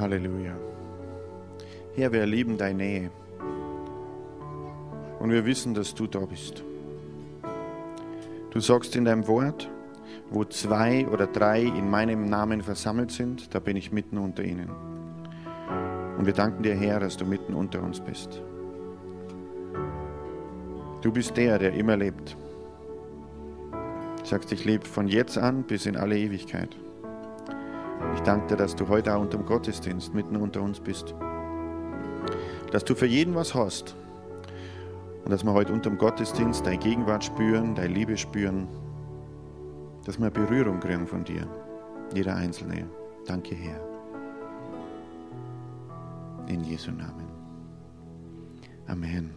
[0.00, 0.56] Halleluja.
[1.94, 3.10] Herr, wir erleben deine Nähe.
[5.18, 6.64] Und wir wissen, dass du da bist.
[8.50, 9.70] Du sagst in deinem Wort,
[10.30, 14.70] wo zwei oder drei in meinem Namen versammelt sind, da bin ich mitten unter ihnen.
[16.18, 18.42] Und wir danken dir, Herr, dass du mitten unter uns bist.
[21.02, 22.36] Du bist der, der immer lebt.
[23.72, 26.76] Du sagst, ich lebe von jetzt an bis in alle Ewigkeit.
[28.14, 31.14] Ich danke dir, dass du heute auch unter dem Gottesdienst mitten unter uns bist.
[32.72, 33.94] Dass du für jeden was hast.
[35.24, 38.68] Und dass wir heute unter dem Gottesdienst deine Gegenwart spüren, deine Liebe spüren.
[40.04, 41.46] Dass wir Berührung kriegen von dir.
[42.14, 42.88] Jeder Einzelne.
[43.26, 43.80] Danke, Herr.
[46.48, 47.28] In Jesu Namen.
[48.86, 49.30] Amen.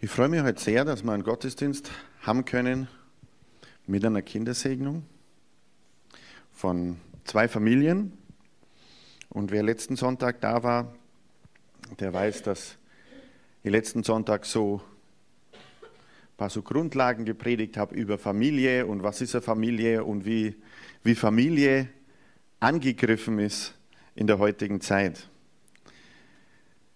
[0.00, 1.90] Ich freue mich heute sehr, dass wir einen Gottesdienst
[2.22, 2.88] haben können
[3.86, 5.04] mit einer Kindersegnung
[6.52, 8.12] von zwei Familien.
[9.28, 10.94] Und wer letzten Sonntag da war,
[11.98, 12.76] der weiß, dass
[13.62, 14.80] ich letzten Sonntag so
[15.52, 20.56] ein paar so Grundlagen gepredigt habe über Familie und was ist eine Familie und wie,
[21.02, 21.88] wie Familie
[22.60, 23.74] angegriffen ist
[24.14, 25.28] in der heutigen Zeit.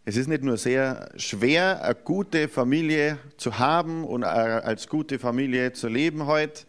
[0.09, 5.75] Es ist nicht nur sehr schwer, eine gute Familie zu haben und als gute Familie
[5.75, 6.63] zu leben heute,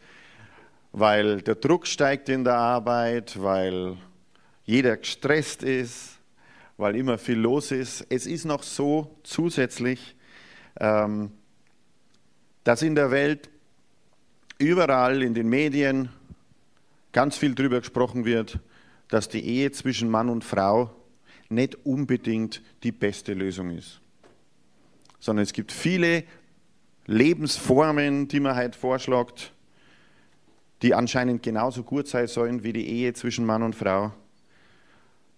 [0.92, 3.95] weil der Druck steigt in der Arbeit, weil
[4.66, 6.20] jeder gestresst ist,
[6.76, 8.06] weil immer viel los ist.
[8.10, 10.17] Es ist noch so zusätzlich,
[10.78, 11.32] ähm,
[12.66, 13.50] dass in der Welt
[14.58, 16.10] überall in den Medien
[17.14, 18.60] ganz viel darüber gesprochen wird,
[19.08, 20.94] dass die Ehe zwischen Mann und Frau
[21.50, 24.00] nicht unbedingt die beste Lösung ist,
[25.19, 26.23] sondern es gibt viele
[27.08, 29.52] Lebensformen, die man heute vorschlägt,
[30.81, 34.14] die anscheinend genauso gut sein sollen wie die Ehe zwischen Mann und Frau.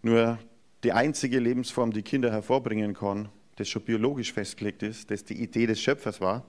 [0.02, 0.38] Nur
[0.84, 5.66] die einzige Lebensform, die Kinder hervorbringen kann, das schon biologisch festgelegt ist, das die Idee
[5.66, 6.44] des Schöpfers war,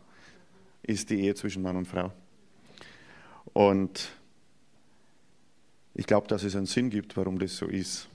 [0.83, 2.13] ist die Ehe zwischen Mann und Frau.
[3.53, 4.11] Und
[5.95, 8.09] ich glaube, dass es einen Sinn gibt, warum das so ist.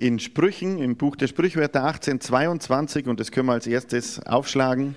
[0.00, 4.94] In Sprüchen, im Buch der Sprichwörter 1822, und das können wir als erstes aufschlagen,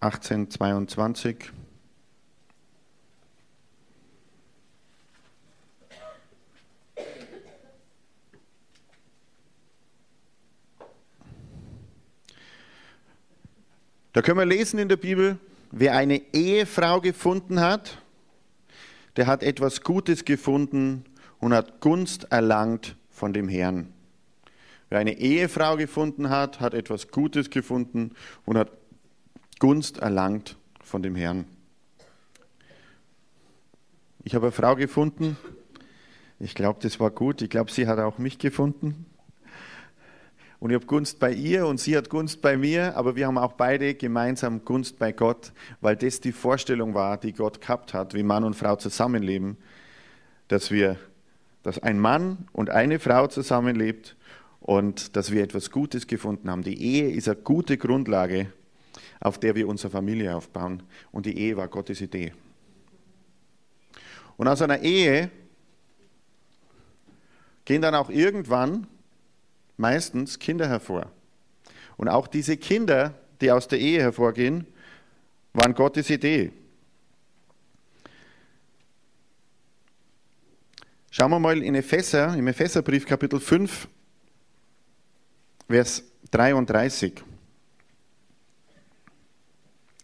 [0.00, 1.52] 1822.
[14.14, 15.38] Da können wir lesen in der Bibel,
[15.72, 18.00] wer eine Ehefrau gefunden hat,
[19.16, 21.04] der hat etwas Gutes gefunden
[21.40, 23.92] und hat Gunst erlangt von dem Herrn.
[24.88, 28.12] Wer eine Ehefrau gefunden hat, hat etwas Gutes gefunden
[28.44, 28.70] und hat
[29.58, 31.46] Gunst erlangt von dem Herrn.
[34.22, 35.36] Ich habe eine Frau gefunden.
[36.38, 37.42] Ich glaube, das war gut.
[37.42, 39.06] Ich glaube, sie hat auch mich gefunden.
[40.60, 43.38] Und ich habe Gunst bei ihr und sie hat Gunst bei mir, aber wir haben
[43.38, 48.14] auch beide gemeinsam Gunst bei Gott, weil das die Vorstellung war, die Gott gehabt hat,
[48.14, 49.56] wie Mann und Frau zusammenleben,
[50.48, 50.96] dass wir,
[51.62, 54.16] dass ein Mann und eine Frau zusammenlebt
[54.60, 56.62] und dass wir etwas Gutes gefunden haben.
[56.62, 58.46] Die Ehe ist eine gute Grundlage
[59.24, 60.82] auf der wir unsere Familie aufbauen.
[61.10, 62.32] Und die Ehe war Gottes Idee.
[64.36, 65.30] Und aus einer Ehe
[67.64, 68.86] gehen dann auch irgendwann
[69.76, 71.10] meistens Kinder hervor.
[71.96, 74.66] Und auch diese Kinder, die aus der Ehe hervorgehen,
[75.52, 76.52] waren Gottes Idee.
[81.10, 83.88] Schauen wir mal in Epheser, im Epheserbrief Kapitel 5,
[85.68, 86.02] Vers
[86.32, 87.22] 33.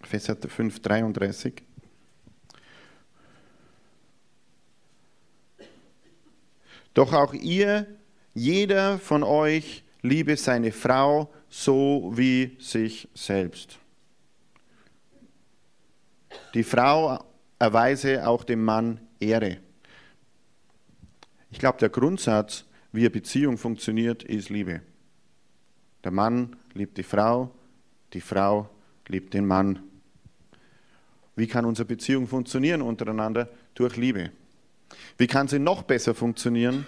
[0.02, 1.62] Epheser 5, 33.
[6.94, 7.86] Doch auch ihr,
[8.34, 13.78] jeder von euch, liebe seine Frau so wie sich selbst.
[16.54, 17.24] Die Frau
[17.58, 19.58] erweise auch dem Mann Ehre.
[21.50, 24.80] Ich glaube, der Grundsatz, wie eine Beziehung funktioniert, ist Liebe.
[26.04, 27.50] Der Mann liebt die Frau,
[28.12, 28.70] die Frau
[29.08, 29.80] liebt den Mann.
[31.36, 33.48] Wie kann unsere Beziehung funktionieren untereinander?
[33.74, 34.30] Durch Liebe.
[35.18, 36.86] Wie kann sie noch besser funktionieren,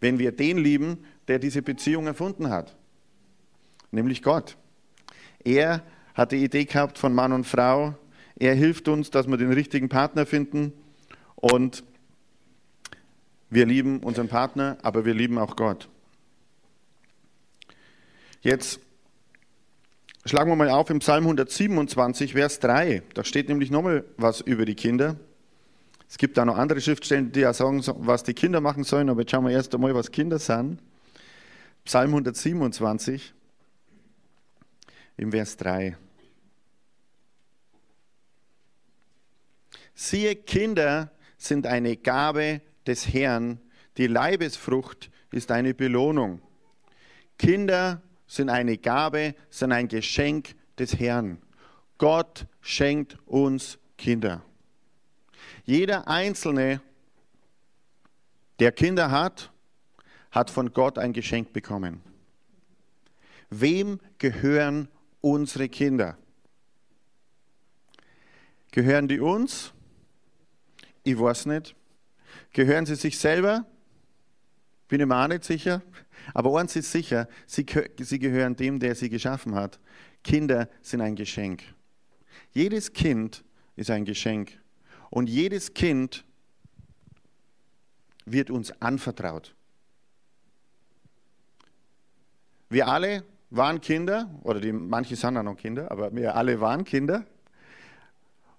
[0.00, 2.76] wenn wir den lieben, der diese Beziehung erfunden hat?
[3.90, 4.56] Nämlich Gott.
[5.44, 5.82] Er
[6.14, 7.94] hat die Idee gehabt von Mann und Frau.
[8.36, 10.72] Er hilft uns, dass wir den richtigen Partner finden.
[11.36, 11.84] Und
[13.50, 15.88] Wir lieben unseren Partner, aber wir lieben auch Gott.
[18.42, 18.80] Jetzt
[20.26, 23.02] schlagen wir mal auf im Psalm 127, Vers 3.
[23.14, 25.16] Da steht nämlich nochmal was über die Kinder.
[26.08, 29.20] Es gibt da noch andere Schriftstellen, die ja sagen, was die Kinder machen sollen, aber
[29.20, 30.80] jetzt schauen wir erst einmal, was Kinder sind.
[31.84, 33.34] Psalm 127,
[35.18, 35.96] im Vers 3.
[39.94, 43.60] Siehe, Kinder sind eine Gabe des Herrn,
[43.96, 46.40] die Leibesfrucht ist eine Belohnung.
[47.36, 51.38] Kinder sind eine Gabe, sind ein Geschenk des Herrn.
[51.98, 54.42] Gott schenkt uns Kinder.
[55.68, 56.80] Jeder Einzelne,
[58.58, 59.52] der Kinder hat,
[60.30, 62.00] hat von Gott ein Geschenk bekommen.
[63.50, 64.88] Wem gehören
[65.20, 66.16] unsere Kinder?
[68.70, 69.74] Gehören die uns?
[71.04, 71.76] Ich weiß nicht.
[72.54, 73.66] Gehören sie sich selber?
[74.88, 75.82] Bin ich mir auch nicht sicher.
[76.32, 77.66] Aber eins ist sicher, sie,
[78.00, 79.78] sie gehören dem, der sie geschaffen hat.
[80.24, 81.62] Kinder sind ein Geschenk.
[82.52, 83.44] Jedes Kind
[83.76, 84.58] ist ein Geschenk.
[85.10, 86.24] Und jedes Kind
[88.24, 89.54] wird uns anvertraut.
[92.68, 96.84] Wir alle waren Kinder, oder die, manche sind auch noch Kinder, aber wir alle waren
[96.84, 97.24] Kinder.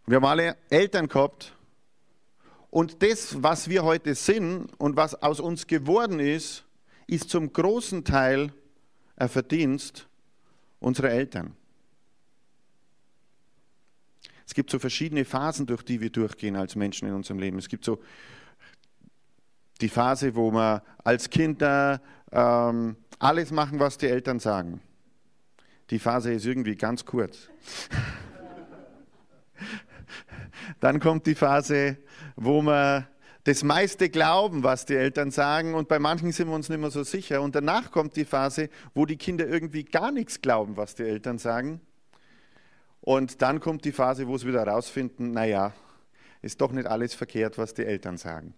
[0.07, 1.53] Wir haben alle Eltern gehabt.
[2.71, 6.65] Und das, was wir heute sind und was aus uns geworden ist,
[7.05, 8.51] ist zum großen Teil
[9.15, 10.07] ein Verdienst
[10.79, 11.55] unserer Eltern.
[14.49, 17.59] Es gibt so verschiedene Phasen, durch die wir durchgehen als Menschen in unserem Leben.
[17.59, 17.99] Es gibt so
[19.79, 22.01] die Phase, wo wir als Kinder
[22.31, 24.81] ähm, alles machen, was die Eltern sagen.
[25.91, 27.47] Die Phase ist irgendwie ganz kurz.
[30.79, 31.97] Dann kommt die Phase,
[32.35, 33.07] wo wir
[33.43, 36.89] das meiste glauben, was die Eltern sagen und bei manchen sind wir uns nicht mehr
[36.89, 37.43] so sicher.
[37.43, 41.37] Und danach kommt die Phase, wo die Kinder irgendwie gar nichts glauben, was die Eltern
[41.37, 41.81] sagen.
[43.01, 45.73] Und dann kommt die Phase, wo sie wieder herausfinden, naja,
[46.41, 48.53] ist doch nicht alles verkehrt, was die Eltern sagen.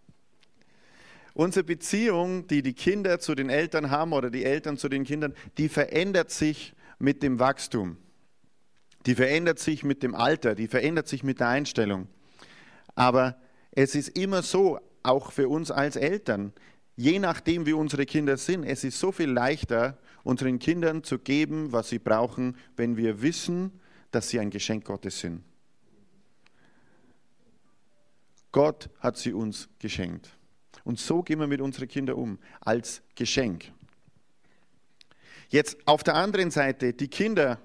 [1.33, 5.33] Unsere Beziehung, die die Kinder zu den Eltern haben oder die Eltern zu den Kindern,
[5.57, 7.97] die verändert sich mit dem Wachstum.
[9.05, 12.07] Die verändert sich mit dem Alter, die verändert sich mit der Einstellung.
[12.95, 13.37] Aber
[13.71, 16.53] es ist immer so, auch für uns als Eltern,
[16.95, 21.71] je nachdem, wie unsere Kinder sind, es ist so viel leichter, unseren Kindern zu geben,
[21.71, 23.80] was sie brauchen, wenn wir wissen,
[24.11, 25.43] dass sie ein Geschenk Gottes sind.
[28.51, 30.29] Gott hat sie uns geschenkt.
[30.83, 33.71] Und so gehen wir mit unseren Kindern um, als Geschenk.
[35.49, 37.59] Jetzt auf der anderen Seite, die Kinder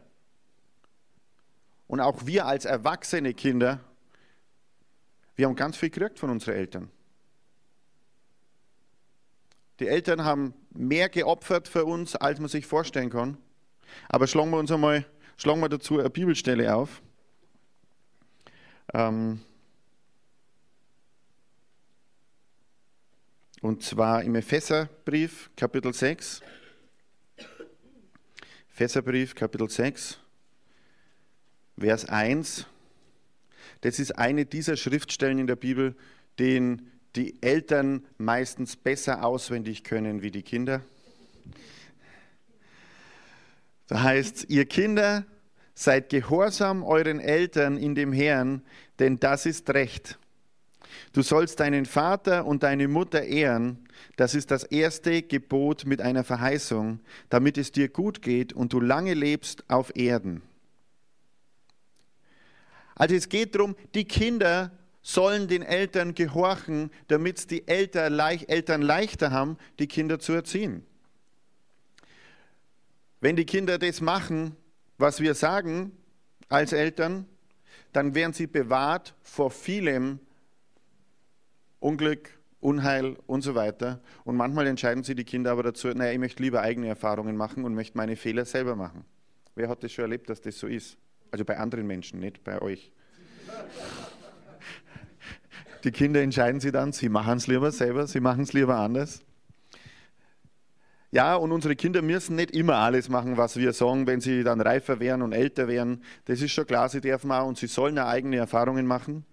[1.87, 3.81] und auch wir als erwachsene Kinder,
[5.37, 6.91] wir haben ganz viel gekriegt von unseren Eltern.
[9.79, 13.37] Die Eltern haben mehr geopfert für uns, als man sich vorstellen kann.
[14.09, 15.05] Aber schlagen wir uns einmal,
[15.37, 17.03] schlagen wir dazu eine Bibelstelle auf.
[18.93, 19.41] Ähm
[23.61, 26.41] und zwar im Epheserbrief, Kapitel 6.
[28.73, 30.19] Epheserbrief, Kapitel 6,
[31.79, 32.67] Vers 1.
[33.81, 35.95] Das ist eine dieser Schriftstellen in der Bibel,
[36.39, 40.83] den die Eltern meistens besser auswendig können wie die Kinder.
[43.87, 45.25] Da heißt, ihr Kinder,
[45.75, 48.63] seid gehorsam euren Eltern in dem Herrn,
[48.99, 50.19] denn das ist Recht.
[51.13, 56.25] Du sollst deinen Vater und deine Mutter ehren, das ist das erste Gebot mit einer
[56.25, 60.43] Verheißung, damit es dir gut geht und du lange lebst auf Erden.
[62.95, 68.15] Also es geht darum, die Kinder sollen den Eltern gehorchen, damit es die Eltern
[68.83, 70.85] leichter haben, die Kinder zu erziehen.
[73.21, 74.57] Wenn die Kinder das machen,
[74.99, 75.93] was wir sagen
[76.49, 77.27] als Eltern,
[77.93, 80.21] dann werden sie bewahrt vor vielem
[81.81, 82.31] Unglück,
[82.61, 84.01] Unheil und so weiter.
[84.25, 87.65] Und manchmal entscheiden sie die Kinder aber dazu, naja, ich möchte lieber eigene Erfahrungen machen
[87.65, 89.05] und möchte meine Fehler selber machen.
[89.55, 90.99] Wer hat das schon erlebt, dass das so ist?
[91.31, 92.93] Also bei anderen Menschen, nicht bei euch.
[95.85, 99.23] Die Kinder entscheiden sich dann, sie machen es lieber selber, sie machen es lieber anders.
[101.13, 104.61] Ja, und unsere Kinder müssen nicht immer alles machen, was wir sagen, wenn sie dann
[104.61, 106.03] reifer werden und älter werden.
[106.25, 109.25] Das ist schon klar, sie dürfen auch und sie sollen auch eigene Erfahrungen machen.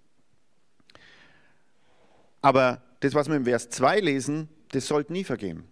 [2.42, 5.64] Aber das, was wir im Vers 2 lesen, das sollte nie vergehen.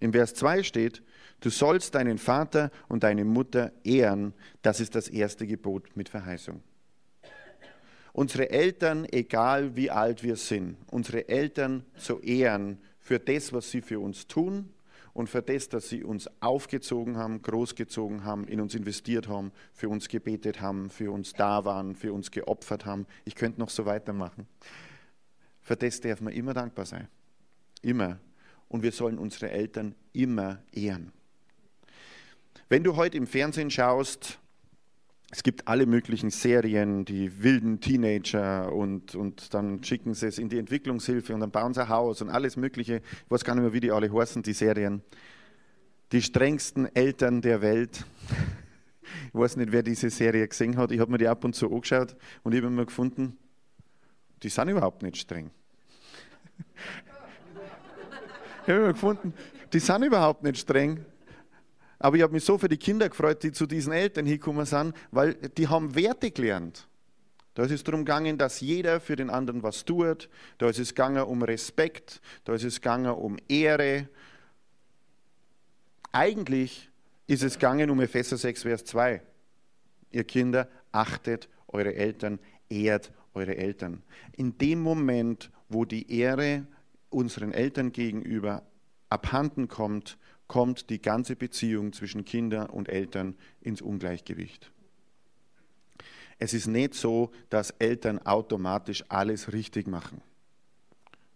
[0.00, 1.02] Im Vers 2 steht,
[1.42, 4.32] Du sollst deinen Vater und deine Mutter ehren.
[4.62, 6.62] Das ist das erste Gebot mit Verheißung.
[8.12, 13.82] unsere Eltern, egal wie alt wir sind, unsere Eltern zu ehren für das, was sie
[13.82, 14.70] für uns tun
[15.12, 19.88] und für das, dass sie uns aufgezogen haben, großgezogen haben, in uns investiert haben, für
[19.88, 23.06] uns gebetet haben, für uns da waren, für uns geopfert haben.
[23.24, 24.46] Ich könnte noch so weitermachen.
[25.60, 27.08] Für das darf man immer dankbar sein.
[27.82, 28.18] Immer.
[28.68, 31.12] Und wir sollen unsere Eltern immer ehren.
[32.68, 34.38] Wenn du heute im Fernsehen schaust,
[35.34, 40.50] es gibt alle möglichen Serien, die wilden Teenager und, und dann schicken sie es in
[40.50, 42.96] die Entwicklungshilfe und dann bauen sie ein Haus und alles Mögliche.
[42.96, 45.02] Ich weiß gar nicht mehr, wie die alle heißen, die Serien.
[46.12, 48.04] Die strengsten Eltern der Welt.
[49.28, 50.92] Ich weiß nicht, wer diese Serie gesehen hat.
[50.92, 53.38] Ich habe mir die ab und zu angeschaut und ich habe mir gefunden,
[54.42, 55.50] die sind überhaupt nicht streng.
[58.64, 59.32] Ich habe mir gefunden,
[59.72, 61.06] die sind überhaupt nicht streng.
[62.02, 64.92] Aber ich habe mich so für die Kinder gefreut, die zu diesen Eltern hingekommen sind,
[65.12, 66.88] weil die haben Werte gelernt.
[67.54, 70.28] Da ist es darum gegangen, dass jeder für den anderen was tut.
[70.58, 72.20] Da ist es gegangen um Respekt.
[72.42, 74.08] Da ist es gegangen um Ehre.
[76.10, 76.90] Eigentlich
[77.28, 79.22] ist es gegangen um Epheser 6, Vers 2.
[80.10, 84.02] Ihr Kinder, achtet eure Eltern, ehrt eure Eltern.
[84.32, 86.66] In dem Moment, wo die Ehre
[87.10, 88.64] unseren Eltern gegenüber
[89.08, 90.18] abhanden kommt,
[90.52, 94.70] kommt die ganze Beziehung zwischen Kinder und Eltern ins Ungleichgewicht.
[96.38, 100.20] Es ist nicht so, dass Eltern automatisch alles richtig machen.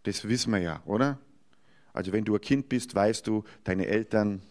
[0.03, 1.19] Das wissen wir ja, oder?
[1.95, 4.43] Also wenn du ein Kind bist, weißt du, deine Eltern,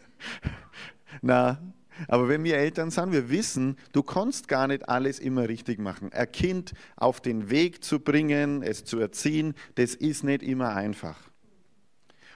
[1.20, 1.60] na,
[2.08, 6.10] aber wenn wir Eltern sind, wir wissen, du kannst gar nicht alles immer richtig machen.
[6.14, 11.29] Ein Kind auf den Weg zu bringen, es zu erziehen, das ist nicht immer einfach.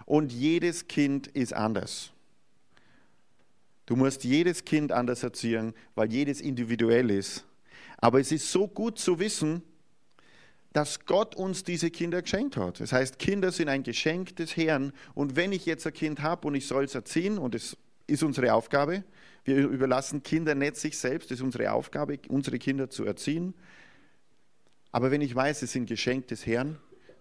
[0.07, 2.13] Und jedes Kind ist anders.
[3.87, 7.45] Du musst jedes Kind anders erziehen, weil jedes individuell ist.
[7.99, 9.63] Aber es ist so gut zu wissen,
[10.73, 12.81] dass Gott uns diese Kinder geschenkt hat.
[12.81, 14.93] Das heißt, Kinder sind ein Geschenk des Herrn.
[15.15, 18.23] Und wenn ich jetzt ein Kind habe und ich soll es erziehen, und es ist
[18.23, 19.05] unsere Aufgabe,
[19.45, 23.55] wir überlassen Kinder nicht sich selbst, es ist unsere Aufgabe, unsere Kinder zu erziehen.
[24.91, 26.79] Aber wenn ich weiß, es sind Geschenk des Herrn,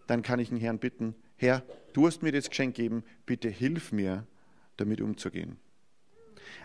[0.08, 1.64] dann kann ich den Herrn bitten, Herr,
[1.94, 4.26] du hast mir das Geschenk gegeben, bitte hilf mir,
[4.78, 5.58] damit umzugehen.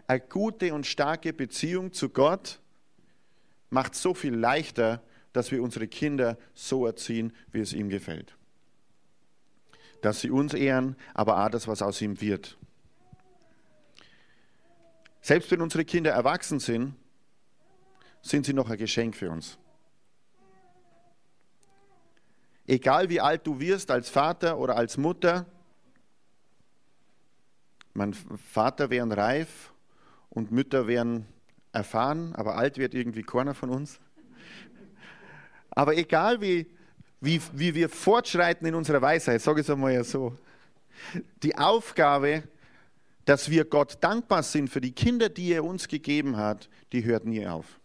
[0.06, 2.60] Eine gute und starke Beziehung zu Gott
[3.70, 8.37] macht so viel leichter, dass wir unsere Kinder so erziehen, wie es ihm gefällt.
[10.00, 12.56] Dass sie uns ehren, aber auch das, was aus ihm wird.
[15.20, 16.94] Selbst wenn unsere Kinder erwachsen sind,
[18.22, 19.58] sind sie noch ein Geschenk für uns.
[22.68, 25.46] Egal wie alt du wirst als Vater oder als Mutter,
[27.94, 29.72] mein Vater wären reif
[30.30, 31.26] und Mütter wären
[31.72, 33.98] erfahren, aber alt wird irgendwie keiner von uns.
[35.70, 36.66] Aber egal wie,
[37.20, 40.37] wie, wie wir fortschreiten in unserer Weisheit, sage ich es einmal ja so,
[41.42, 42.44] die Aufgabe,
[43.25, 47.25] dass wir Gott dankbar sind für die Kinder, die er uns gegeben hat, die hört
[47.25, 47.80] nie auf.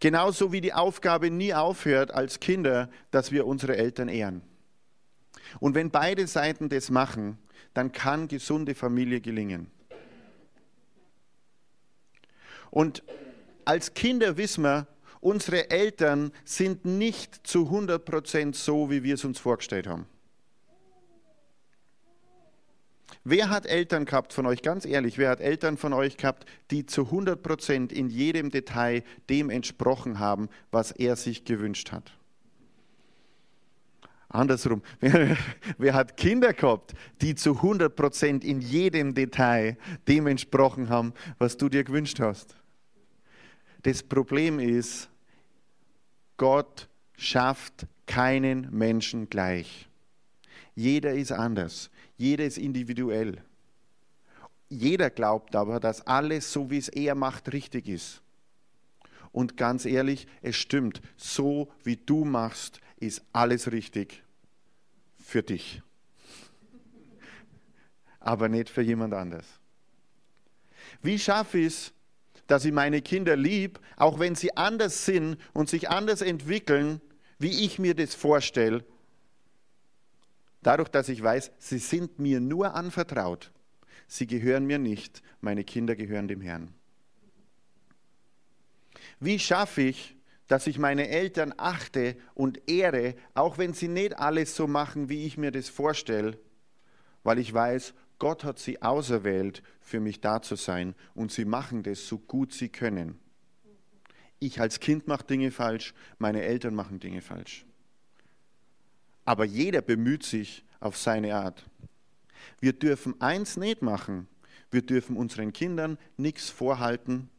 [0.00, 4.42] Genauso wie die Aufgabe nie aufhört als Kinder, dass wir unsere Eltern ehren.
[5.58, 7.38] Und wenn beide Seiten das machen,
[7.74, 9.70] dann kann gesunde Familie gelingen.
[12.70, 13.02] Und
[13.64, 14.86] als Kinder wissen wir,
[15.20, 20.06] unsere Eltern sind nicht zu 100 Prozent so, wie wir es uns vorgestellt haben.
[23.24, 26.86] Wer hat Eltern gehabt von euch, ganz ehrlich, wer hat Eltern von euch gehabt, die
[26.86, 32.12] zu 100 Prozent in jedem Detail dem entsprochen haben, was er sich gewünscht hat?
[34.30, 35.36] Andersrum, wer,
[35.76, 39.76] wer, hat Kinder gehabt, die zu 100 Prozent in jedem Detail
[40.08, 42.56] dem entsprochen haben, was du dir gewünscht hast?
[43.82, 45.10] Das Problem ist,
[46.36, 49.88] Gott schafft keinen Menschen gleich.
[50.74, 51.90] Jeder ist anders.
[52.20, 53.42] Jeder ist individuell.
[54.68, 58.20] Jeder glaubt aber, dass alles, so wie es er macht, richtig ist.
[59.32, 64.22] Und ganz ehrlich, es stimmt, so wie du machst, ist alles richtig
[65.18, 65.80] für dich.
[68.18, 69.46] Aber nicht für jemand anders.
[71.00, 71.92] Wie schaffe ich es,
[72.46, 77.00] dass ich meine Kinder lieb, auch wenn sie anders sind und sich anders entwickeln,
[77.38, 78.84] wie ich mir das vorstelle,
[80.62, 83.50] Dadurch, dass ich weiß, sie sind mir nur anvertraut.
[84.06, 86.74] Sie gehören mir nicht, meine Kinder gehören dem Herrn.
[89.20, 90.16] Wie schaffe ich,
[90.48, 95.24] dass ich meine Eltern achte und ehre, auch wenn sie nicht alles so machen, wie
[95.24, 96.38] ich mir das vorstelle,
[97.22, 101.82] weil ich weiß, Gott hat sie auserwählt, für mich da zu sein und sie machen
[101.82, 103.18] das so gut sie können.
[104.40, 107.64] Ich als Kind mache Dinge falsch, meine Eltern machen Dinge falsch.
[109.30, 111.64] Aber jeder bemüht sich auf seine Art.
[112.58, 114.26] Wir dürfen eins nicht machen.
[114.72, 117.30] Wir dürfen unseren Kindern nichts vorhalten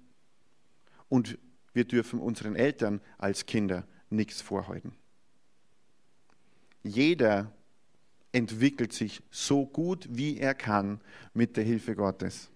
[1.09, 1.37] und
[1.73, 4.93] wir dürfen unseren Eltern als Kinder nichts vorhalten.
[6.81, 7.51] Jeder
[8.31, 11.01] entwickelt sich so gut wie er kann
[11.33, 12.49] mit der Hilfe Gottes.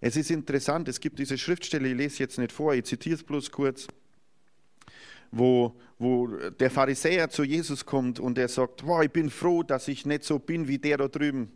[0.00, 3.22] Es ist interessant, es gibt diese Schriftstelle, ich lese jetzt nicht vor, ich zitiere es
[3.22, 3.86] bloß kurz,
[5.30, 9.88] wo, wo der Pharisäer zu Jesus kommt und er sagt, wow, ich bin froh, dass
[9.88, 11.52] ich nicht so bin wie der da drüben.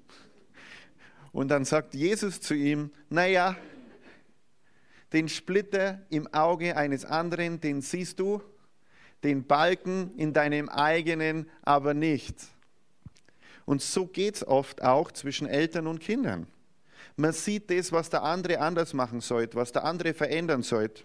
[1.32, 3.56] Und dann sagt Jesus zu ihm, naja,
[5.12, 8.40] den Splitter im Auge eines anderen, den siehst du,
[9.22, 12.36] den Balken in deinem eigenen aber nicht.
[13.64, 16.46] Und so geht es oft auch zwischen Eltern und Kindern.
[17.16, 21.04] Man sieht das, was der andere anders machen sollte, was der andere verändern sollte.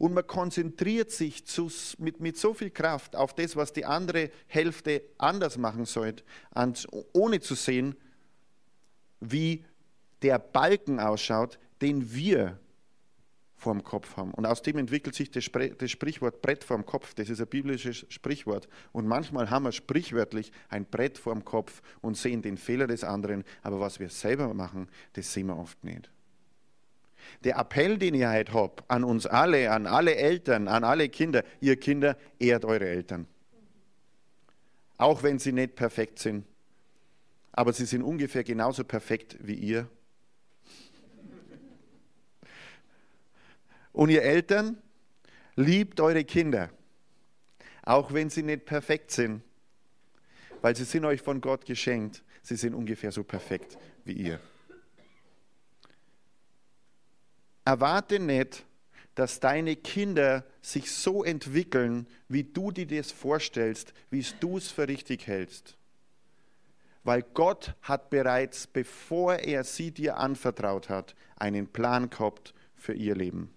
[0.00, 4.30] Und man konzentriert sich zu, mit, mit so viel Kraft auf das, was die andere
[4.46, 6.24] Hälfte anders machen sollte,
[7.12, 7.94] ohne zu sehen,
[9.20, 9.62] wie
[10.22, 12.58] der Balken ausschaut, den wir
[13.56, 14.32] vorm Kopf haben.
[14.32, 17.12] Und aus dem entwickelt sich das, Sprichwort Brett vorm Kopf.
[17.12, 18.70] Das ist ein biblisches Sprichwort.
[18.92, 23.44] Und manchmal haben wir sprichwörtlich ein Brett vorm Kopf und sehen den Fehler des anderen.
[23.62, 26.10] Aber was wir selber machen, das sehen wir oft nicht.
[27.44, 31.44] Der Appell, den ich heute habe, an uns alle, an alle Eltern, an alle Kinder,
[31.60, 33.26] ihr Kinder, ehrt eure Eltern.
[34.96, 36.44] Auch wenn sie nicht perfekt sind.
[37.52, 39.88] Aber sie sind ungefähr genauso perfekt wie ihr
[43.92, 44.78] Und ihr Eltern,
[45.56, 46.70] liebt eure Kinder,
[47.82, 49.42] auch wenn sie nicht perfekt sind,
[50.60, 52.22] weil sie sind euch von Gott geschenkt.
[52.42, 54.40] Sie sind ungefähr so perfekt wie ihr.
[57.70, 58.64] Erwarte nicht,
[59.14, 64.88] dass deine Kinder sich so entwickeln, wie du dir das vorstellst, wie du es für
[64.88, 65.76] richtig hältst.
[67.04, 73.14] Weil Gott hat bereits, bevor er sie dir anvertraut hat, einen Plan gehabt für ihr
[73.14, 73.54] Leben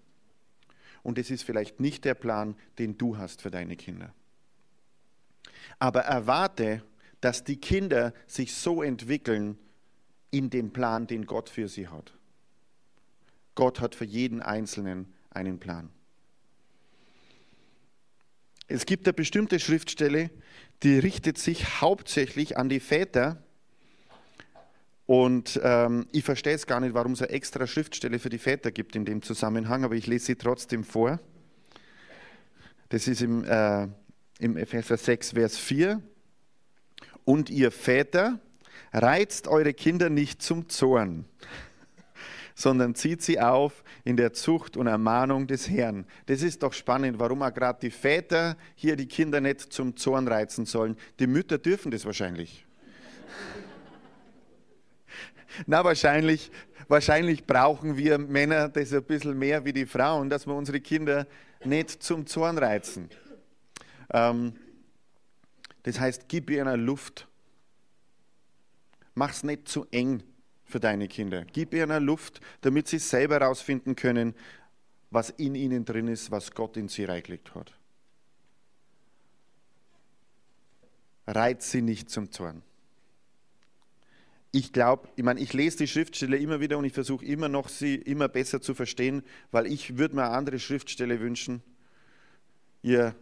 [1.02, 4.14] und es ist vielleicht nicht der Plan, den du hast für deine Kinder.
[5.80, 6.84] Aber erwarte,
[7.20, 9.58] dass die Kinder sich so entwickeln
[10.30, 12.14] in dem Plan, den Gott für sie hat.
[13.54, 15.90] Gott hat für jeden Einzelnen einen Plan.
[18.66, 20.30] Es gibt eine bestimmte Schriftstelle,
[20.82, 23.44] die richtet sich hauptsächlich an die Väter,
[25.06, 28.70] und ähm, ich verstehe es gar nicht, warum es eine extra Schriftstelle für die Väter
[28.70, 31.20] gibt in dem Zusammenhang, aber ich lese sie trotzdem vor.
[32.88, 33.86] Das ist im, äh,
[34.38, 36.02] im Epheser 6, Vers 4.
[37.24, 38.40] Und ihr Väter,
[38.92, 41.26] reizt eure Kinder nicht zum Zorn,
[42.54, 46.06] sondern zieht sie auf in der Zucht und Ermahnung des Herrn.
[46.26, 50.28] Das ist doch spannend, warum auch gerade die Väter hier die Kinder nicht zum Zorn
[50.28, 50.96] reizen sollen.
[51.18, 52.64] Die Mütter dürfen das wahrscheinlich.
[55.66, 56.52] Na, wahrscheinlich,
[56.86, 61.26] wahrscheinlich brauchen wir Männer das ein bisschen mehr wie die Frauen, dass wir unsere Kinder
[61.64, 63.10] nicht zum Zorn reizen.
[64.12, 64.54] Ähm,
[65.82, 67.26] das heißt, gib ihnen Luft.
[69.14, 70.22] Mach es nicht zu eng
[70.74, 71.44] für deine Kinder.
[71.52, 74.34] Gib ihnen Luft, damit sie selber herausfinden können,
[75.10, 77.78] was in ihnen drin ist, was Gott in sie reingelegt hat.
[81.28, 82.64] Reiz sie nicht zum Zorn
[84.54, 87.68] ich glaube, ich meine, ich lese die Schriftstelle immer wieder und ich versuche immer noch,
[87.68, 91.60] sie immer besser zu verstehen, weil ich würde mir eine andere Schriftstelle wünschen.
[92.80, 93.16] Ihr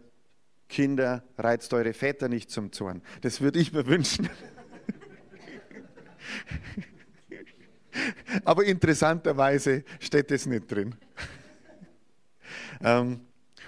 [0.69, 3.01] Kinder, reizt eure Väter nicht zum Zorn.
[3.21, 4.29] Das würde ich mir wünschen.
[8.45, 10.95] Aber interessanterweise steht es nicht drin.
[12.83, 13.21] Ähm,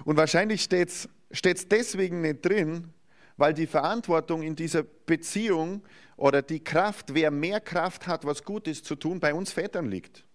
[0.04, 2.94] und wahrscheinlich steht es deswegen nicht drin,
[3.38, 5.82] weil die Verantwortung in dieser Beziehung
[6.18, 10.26] oder die Kraft, wer mehr Kraft hat, was Gutes zu tun, bei uns Vätern liegt.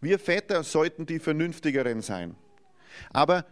[0.00, 2.34] Wir Väter sollten die Vernünftigeren sein.
[3.12, 3.46] Aber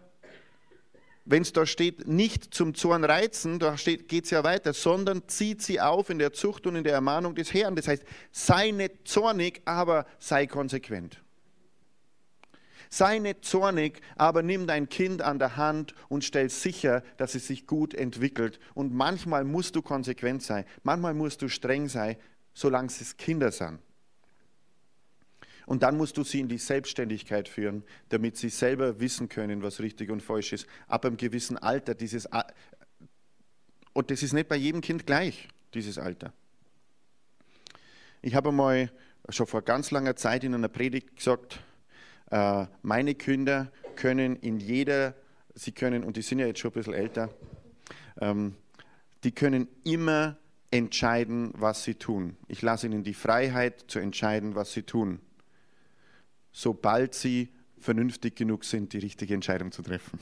[1.24, 5.62] wenn es da steht, nicht zum Zorn reizen, da geht es ja weiter, sondern zieht
[5.62, 7.76] sie auf in der Zucht und in der Ermahnung des Herrn.
[7.76, 11.22] Das heißt, sei nicht zornig, aber sei konsequent.
[12.88, 17.46] Sei nicht zornig, aber nimm dein Kind an der Hand und stell sicher, dass es
[17.46, 18.58] sich gut entwickelt.
[18.74, 22.16] Und manchmal musst du konsequent sein, manchmal musst du streng sein,
[22.52, 23.78] solange es Kinder sind.
[25.70, 29.78] Und dann musst du sie in die Selbstständigkeit führen, damit sie selber wissen können, was
[29.78, 30.66] richtig und falsch ist.
[30.88, 32.28] Ab einem gewissen Alter, dieses,
[33.92, 36.32] und das ist nicht bei jedem Kind gleich, dieses Alter.
[38.20, 38.90] Ich habe einmal
[39.28, 41.60] schon vor ganz langer Zeit in einer Predigt gesagt,
[42.32, 45.14] äh, meine Kinder können in jeder,
[45.54, 47.30] sie können, und die sind ja jetzt schon ein bisschen älter,
[48.20, 48.56] ähm,
[49.22, 50.36] die können immer
[50.72, 52.36] entscheiden, was sie tun.
[52.48, 55.20] Ich lasse ihnen die Freiheit zu entscheiden, was sie tun,
[56.52, 60.18] sobald sie vernünftig genug sind, die richtige Entscheidung zu treffen.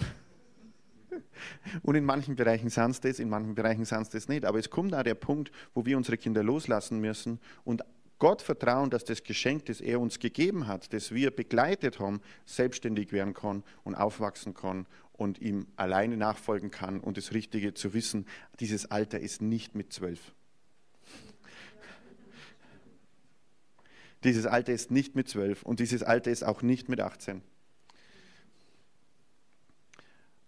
[1.82, 4.44] Und in manchen Bereichen sind es das, in manchen Bereichen sind es das nicht.
[4.44, 7.82] Aber es kommt auch der Punkt, wo wir unsere Kinder loslassen müssen und
[8.18, 13.12] Gott vertrauen, dass das Geschenk, das er uns gegeben hat, das wir begleitet haben, selbstständig
[13.12, 18.26] werden kann und aufwachsen kann und ihm alleine nachfolgen kann und das Richtige zu wissen,
[18.58, 20.32] dieses Alter ist nicht mit zwölf.
[24.24, 27.42] Dieses Alter ist nicht mit zwölf und dieses Alter ist auch nicht mit 18.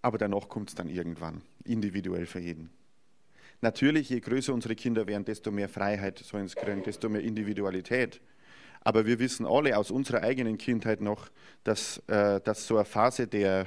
[0.03, 2.71] Aber danach kommt es dann irgendwann, individuell für jeden.
[3.61, 8.21] Natürlich, je größer unsere Kinder werden, desto mehr Freiheit sollen sie kriegen, desto mehr Individualität.
[8.81, 11.29] Aber wir wissen alle aus unserer eigenen Kindheit noch,
[11.65, 13.67] dass, äh, dass so eine Phase der,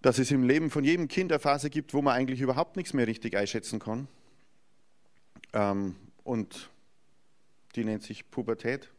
[0.00, 2.94] dass es im Leben von jedem Kind eine Phase gibt, wo man eigentlich überhaupt nichts
[2.94, 4.08] mehr richtig einschätzen kann.
[5.52, 6.70] Ähm, und
[7.76, 8.90] die nennt sich Pubertät.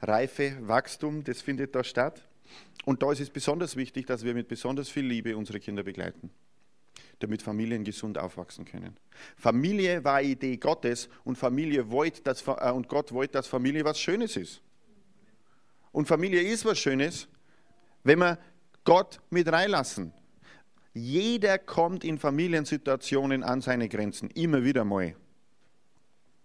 [0.00, 2.26] Reife, Wachstum, das findet da statt.
[2.84, 6.30] Und da ist es besonders wichtig, dass wir mit besonders viel Liebe unsere Kinder begleiten,
[7.18, 8.96] damit Familien gesund aufwachsen können.
[9.36, 14.00] Familie war Idee Gottes und Familie wollte, dass, äh, und Gott wollte, dass Familie was
[14.00, 14.62] Schönes ist.
[15.92, 17.28] Und Familie ist was Schönes,
[18.04, 18.38] wenn wir
[18.84, 20.12] Gott mit reinlassen.
[20.94, 25.14] Jeder kommt in Familiensituationen an seine Grenzen, immer wieder mal.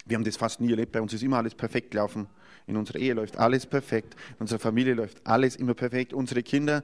[0.06, 2.28] Wir haben das fast nie erlebt, bei uns ist immer alles perfekt gelaufen.
[2.68, 6.14] In unserer Ehe läuft alles perfekt, in unserer Familie läuft alles immer perfekt.
[6.14, 6.84] Unsere Kinder,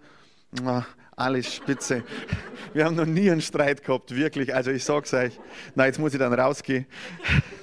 [1.15, 2.03] alles spitze.
[2.73, 4.53] Wir haben noch nie einen Streit gehabt, wirklich.
[4.53, 5.39] Also ich sag's euch,
[5.75, 6.85] na jetzt muss ich dann rausgehen.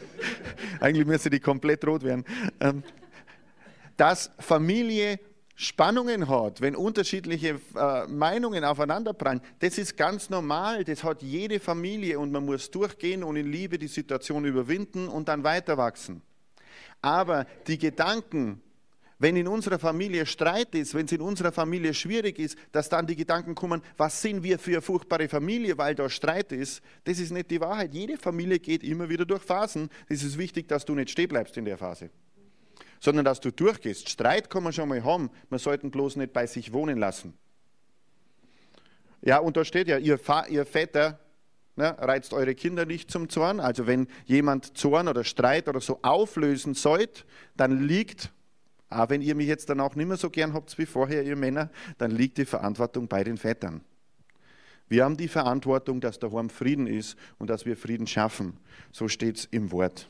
[0.80, 2.24] Eigentlich müsste die komplett rot werden.
[2.60, 2.82] Ähm,
[3.96, 5.18] dass Familie
[5.58, 12.18] Spannungen hat, wenn unterschiedliche äh, Meinungen aufeinanderprallen, das ist ganz normal, das hat jede Familie
[12.18, 16.20] und man muss durchgehen und in Liebe die Situation überwinden und dann weiter wachsen.
[17.00, 18.60] Aber die Gedanken,
[19.18, 23.06] wenn in unserer Familie Streit ist, wenn es in unserer Familie schwierig ist, dass dann
[23.06, 27.18] die Gedanken kommen, was sind wir für eine furchtbare Familie, weil da Streit ist, das
[27.18, 27.94] ist nicht die Wahrheit.
[27.94, 29.88] Jede Familie geht immer wieder durch Phasen.
[30.06, 32.10] Es ist wichtig, dass du nicht stehen bleibst in der Phase
[33.00, 34.08] sondern dass du durchgehst.
[34.08, 37.34] Streit kann man schon mal haben, man sollte bloß nicht bei sich wohnen lassen.
[39.22, 41.18] Ja, und da steht ja, ihr, ihr Väter
[41.76, 43.60] ne, reizt eure Kinder nicht zum Zorn.
[43.60, 48.32] Also wenn jemand Zorn oder Streit oder so auflösen sollt, dann liegt,
[48.88, 51.36] auch wenn ihr mich jetzt dann auch nicht mehr so gern habt wie vorher, ihr
[51.36, 53.82] Männer, dann liegt die Verantwortung bei den Vätern.
[54.88, 58.58] Wir haben die Verantwortung, dass daheim Frieden ist und dass wir Frieden schaffen.
[58.92, 60.08] So steht es im Wort.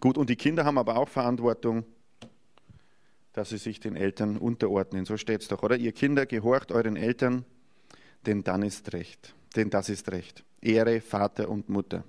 [0.00, 1.84] Gut, und die Kinder haben aber auch Verantwortung,
[3.32, 5.04] dass sie sich den Eltern unterordnen.
[5.04, 5.76] So steht es doch, oder?
[5.76, 7.44] Ihr Kinder, gehorcht euren Eltern,
[8.24, 9.34] denn dann ist recht.
[9.56, 10.44] Denn das ist recht.
[10.60, 12.04] Ehre Vater und Mutter.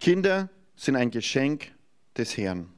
[0.00, 1.72] Kinder sind ein Geschenk
[2.16, 2.72] des Herrn.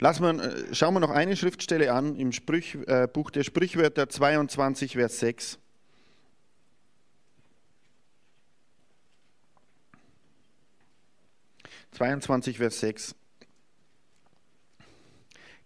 [0.00, 4.08] Lassen wir, äh, schauen wir noch eine Schriftstelle an im Sprüch, äh, Buch der Sprichwörter
[4.08, 5.58] 22, Vers 6.
[11.94, 13.14] 22, Vers 6.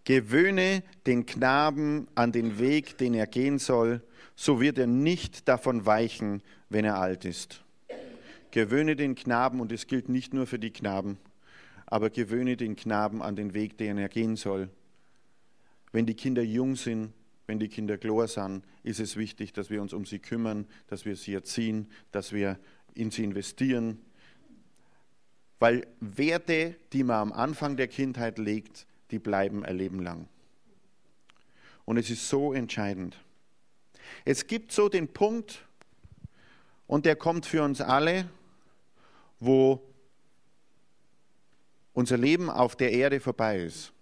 [0.05, 4.03] Gewöhne den Knaben an den Weg, den er gehen soll,
[4.37, 7.64] so wird er nicht davon weichen, wenn er alt ist.
[8.51, 11.17] Gewöhne den Knaben, und es gilt nicht nur für die Knaben,
[11.87, 14.69] aber gewöhne den Knaben an den Weg, den er gehen soll.
[15.93, 17.14] Wenn die Kinder jung sind,
[17.47, 21.07] wenn die Kinder klar sind, ist es wichtig, dass wir uns um sie kümmern, dass
[21.07, 22.59] wir sie erziehen, dass wir
[22.95, 24.03] in sie investieren,
[25.59, 30.29] weil Werte, die man am Anfang der Kindheit legt, die bleiben ein Leben lang.
[31.85, 33.16] Und es ist so entscheidend.
[34.25, 35.62] Es gibt so den Punkt,
[36.88, 38.29] und der kommt für uns alle,
[39.38, 39.83] wo
[41.92, 43.92] unser Leben auf der Erde vorbei ist.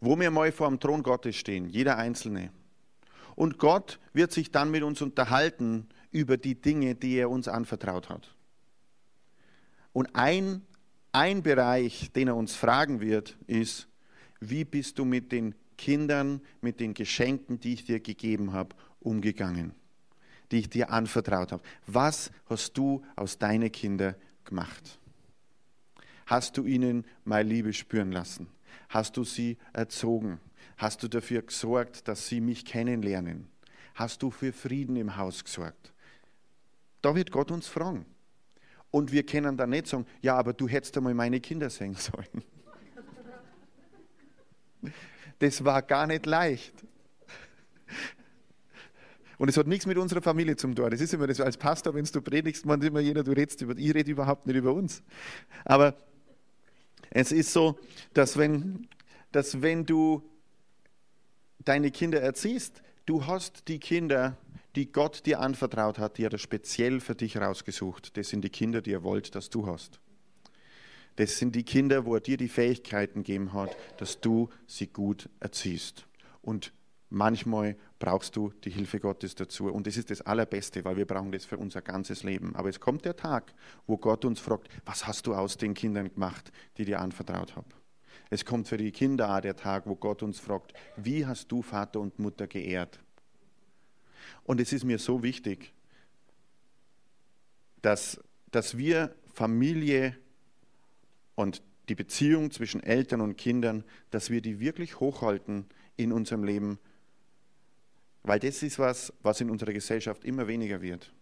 [0.00, 2.50] Wo wir mal vor dem Thron Gottes stehen, jeder Einzelne.
[3.36, 8.08] Und Gott wird sich dann mit uns unterhalten über die Dinge, die er uns anvertraut
[8.08, 8.34] hat.
[9.92, 10.62] Und ein,
[11.12, 13.88] ein Bereich, den er uns fragen wird, ist,
[14.40, 19.74] wie bist du mit den Kindern, mit den Geschenken, die ich dir gegeben habe, umgegangen,
[20.50, 21.62] die ich dir anvertraut habe?
[21.86, 24.98] Was hast du aus deinen Kindern gemacht?
[26.26, 28.48] Hast du ihnen meine Liebe spüren lassen?
[28.88, 30.40] Hast du sie erzogen?
[30.76, 33.48] Hast du dafür gesorgt, dass sie mich kennenlernen?
[33.94, 35.92] Hast du für Frieden im Haus gesorgt?
[37.02, 38.06] Da wird Gott uns fragen.
[38.92, 42.44] Und wir können dann nicht sagen, ja, aber du hättest einmal meine Kinder sehen sollen.
[45.40, 46.74] Das war gar nicht leicht.
[49.38, 50.90] Und es hat nichts mit unserer Familie zu tun.
[50.90, 53.76] Das ist immer das, als Pastor, wenn du predigst, meint immer jeder, du redest über,
[53.76, 55.02] ich rede überhaupt nicht über uns.
[55.64, 55.96] Aber
[57.10, 57.78] es ist so,
[58.14, 58.86] dass wenn,
[59.32, 60.22] dass wenn du
[61.58, 64.36] deine Kinder erziehst, du hast die Kinder,
[64.76, 68.16] die Gott dir anvertraut hat, die hat er speziell für dich rausgesucht.
[68.16, 70.00] Das sind die Kinder, die er wollte, dass du hast.
[71.16, 75.28] Das sind die Kinder, wo er dir die Fähigkeiten gegeben hat, dass du sie gut
[75.40, 76.06] erziehst.
[76.40, 76.72] Und
[77.10, 79.66] manchmal brauchst du die Hilfe Gottes dazu.
[79.66, 82.56] Und das ist das Allerbeste, weil wir brauchen das für unser ganzes Leben.
[82.56, 83.52] Aber es kommt der Tag,
[83.86, 87.68] wo Gott uns fragt, was hast du aus den Kindern gemacht, die dir anvertraut habe?
[88.30, 91.60] Es kommt für die Kinder auch der Tag, wo Gott uns fragt, wie hast du
[91.60, 92.98] Vater und Mutter geehrt?
[94.44, 95.72] Und es ist mir so wichtig,
[97.80, 100.16] dass, dass wir Familie
[101.34, 106.78] und die Beziehung zwischen Eltern und Kindern, dass wir die wirklich hochhalten in unserem Leben,
[108.22, 111.12] weil das ist was, was in unserer Gesellschaft immer weniger wird.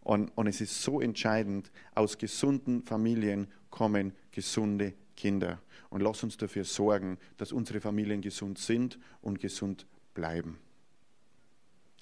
[0.00, 5.60] Und, und es ist so entscheidend, aus gesunden Familien kommen gesunde Kinder.
[5.90, 10.58] Und lass uns dafür sorgen, dass unsere Familien gesund sind und gesund bleiben.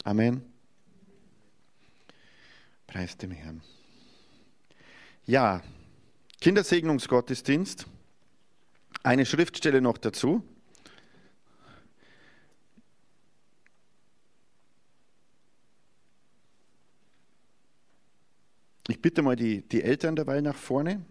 [0.05, 0.43] Amen.
[2.87, 3.63] Preis dem Herrn.
[5.27, 5.63] Ja,
[6.41, 7.87] Kindersegnungsgottesdienst.
[9.03, 10.45] Eine Schriftstelle noch dazu.
[18.89, 21.05] Ich bitte mal die, die Eltern dabei nach vorne.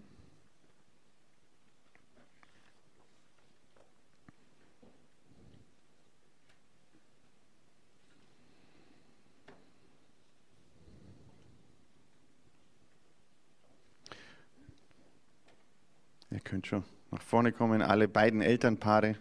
[16.29, 19.17] Ihr könnt schon nach vorne kommen, alle beiden Elternpaare.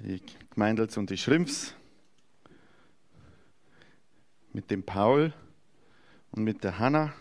[0.00, 1.74] Die Gemeindels und die Schrimpfs
[4.52, 5.32] mit dem Paul
[6.32, 7.14] und mit der Hanna.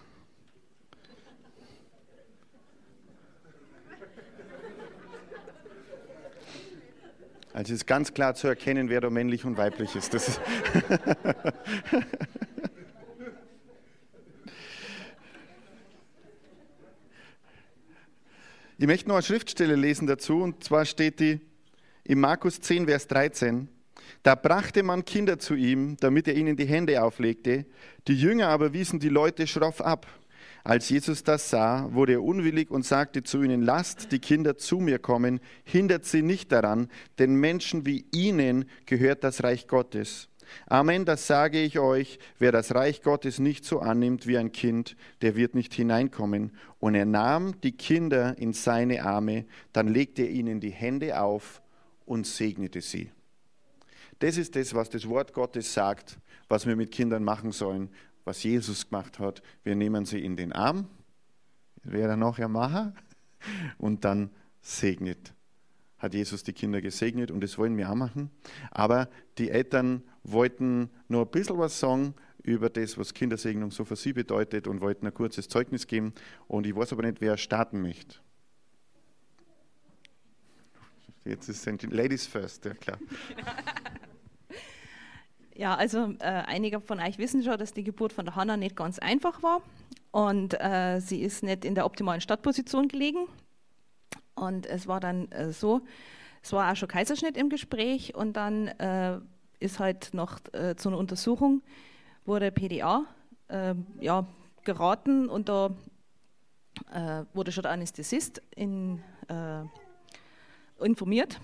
[7.54, 10.14] Also es ist ganz klar zu erkennen, wer da männlich und weiblich ist.
[10.14, 10.42] ist
[18.78, 21.40] ich möchte noch eine Schriftstelle lesen dazu, und zwar steht die
[22.04, 23.70] in Markus 10, Vers 13.
[24.24, 27.66] Da brachte man Kinder zu ihm, damit er ihnen die Hände auflegte.
[28.08, 30.08] Die Jünger aber wiesen die Leute schroff ab.
[30.66, 34.80] Als Jesus das sah, wurde er unwillig und sagte zu ihnen, lasst die Kinder zu
[34.80, 40.30] mir kommen, hindert sie nicht daran, denn Menschen wie ihnen gehört das Reich Gottes.
[40.68, 44.96] Amen, das sage ich euch, wer das Reich Gottes nicht so annimmt wie ein Kind,
[45.22, 46.52] der wird nicht hineinkommen.
[46.80, 51.62] Und er nahm die Kinder in seine Arme, dann legte er ihnen die Hände auf
[52.06, 53.12] und segnete sie.
[54.20, 57.90] Das ist das, was das Wort Gottes sagt, was wir mit Kindern machen sollen,
[58.26, 59.42] was Jesus gemacht hat.
[59.64, 60.88] Wir nehmen sie in den Arm,
[61.84, 62.94] wer er nachher machen,
[63.78, 64.30] und dann
[64.62, 65.34] segnet.
[66.04, 68.30] Hat Jesus die Kinder gesegnet und das wollen wir auch machen.
[68.72, 72.14] Aber die Eltern wollten nur ein bisschen was sagen
[72.44, 76.14] über das, was Kindersegnung so für sie bedeutet und wollten ein kurzes Zeugnis geben.
[76.50, 78.18] Und ich weiß aber nicht, wer starten möchte.
[81.24, 82.98] Jetzt ist es Ladies first, ja klar.
[85.56, 88.76] Ja, also äh, einige von euch wissen schon, dass die Geburt von der Hanna nicht
[88.76, 89.62] ganz einfach war
[90.10, 93.28] und äh, sie ist nicht in der optimalen Startposition gelegen.
[94.36, 95.82] Und es war dann äh, so,
[96.42, 99.20] es war auch schon Kaiserschnitt im Gespräch und dann äh,
[99.60, 101.62] ist halt noch äh, zu einer Untersuchung,
[102.26, 103.06] wurde PDA
[103.48, 104.26] äh, ja,
[104.64, 105.72] geraten und da
[107.34, 109.02] wurde schon der Anästhesist in,
[110.80, 111.40] informiert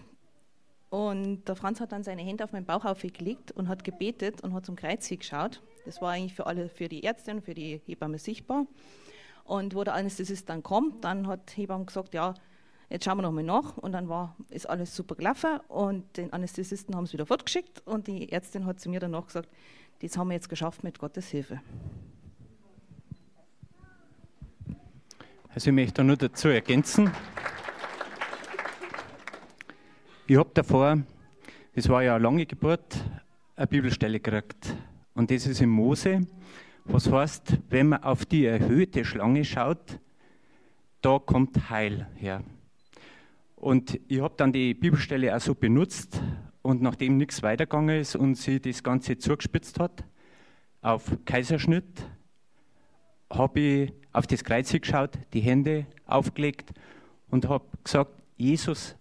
[0.90, 4.54] und der Franz hat dann seine Hände auf meinen Bauch aufgelegt und hat gebetet und
[4.54, 5.62] hat zum Kreuz geschaut.
[5.86, 8.66] Das war eigentlich für alle, für die Ärzte und für die Hebamme sichtbar.
[9.44, 12.34] Und wo der Anästhesist dann kommt, dann hat die Hebamme gesagt, ja,
[12.90, 13.78] jetzt schauen wir nochmal nach.
[13.78, 18.08] Und dann war, ist alles super gelaufen und den Anästhesisten haben sie wieder fortgeschickt und
[18.08, 19.50] die Ärztin hat zu mir danach gesagt,
[20.02, 21.62] das haben wir jetzt geschafft mit Gottes Hilfe.
[25.54, 27.12] Also ich möchte nur dazu ergänzen,
[30.28, 31.00] ich habe davor,
[31.74, 33.04] das war ja eine lange Geburt,
[33.56, 34.76] eine Bibelstelle gekriegt.
[35.16, 36.28] Und das ist in Mose.
[36.86, 40.00] Was heißt, wenn man auf die erhöhte Schlange schaut,
[41.02, 42.44] da kommt Heil her.
[43.60, 46.22] Und ich habe dann die Bibelstelle auch so benutzt
[46.62, 50.06] und nachdem nichts weitergegangen ist und sie das Ganze zugespitzt hat,
[50.82, 52.10] auf Kaiserschnitt,
[53.30, 56.72] habe ich auf das Kreuz geschaut, die Hände aufgelegt
[57.30, 58.96] und habe gesagt, Jesus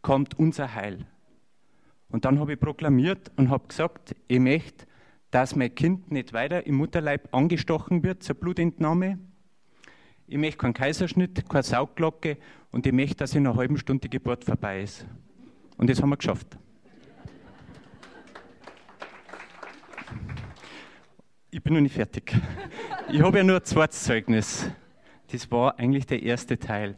[0.00, 1.06] kommt unser Heil.
[2.08, 4.86] Und dann habe ich proklamiert und habe gesagt, ich möchte,
[5.30, 9.18] dass mein Kind nicht weiter im Mutterleib angestochen wird zur Blutentnahme.
[10.26, 12.38] Ich möchte keinen Kaiserschnitt, keine Saugglocke
[12.70, 15.06] und ich möchte, dass in einer halben Stunde die Geburt vorbei ist.
[15.76, 16.56] Und das haben wir geschafft.
[21.50, 22.34] Ich bin noch nicht fertig.
[23.12, 24.68] Ich habe ja nur ein zweites Zeugnis.
[25.30, 26.96] Das war eigentlich der erste Teil.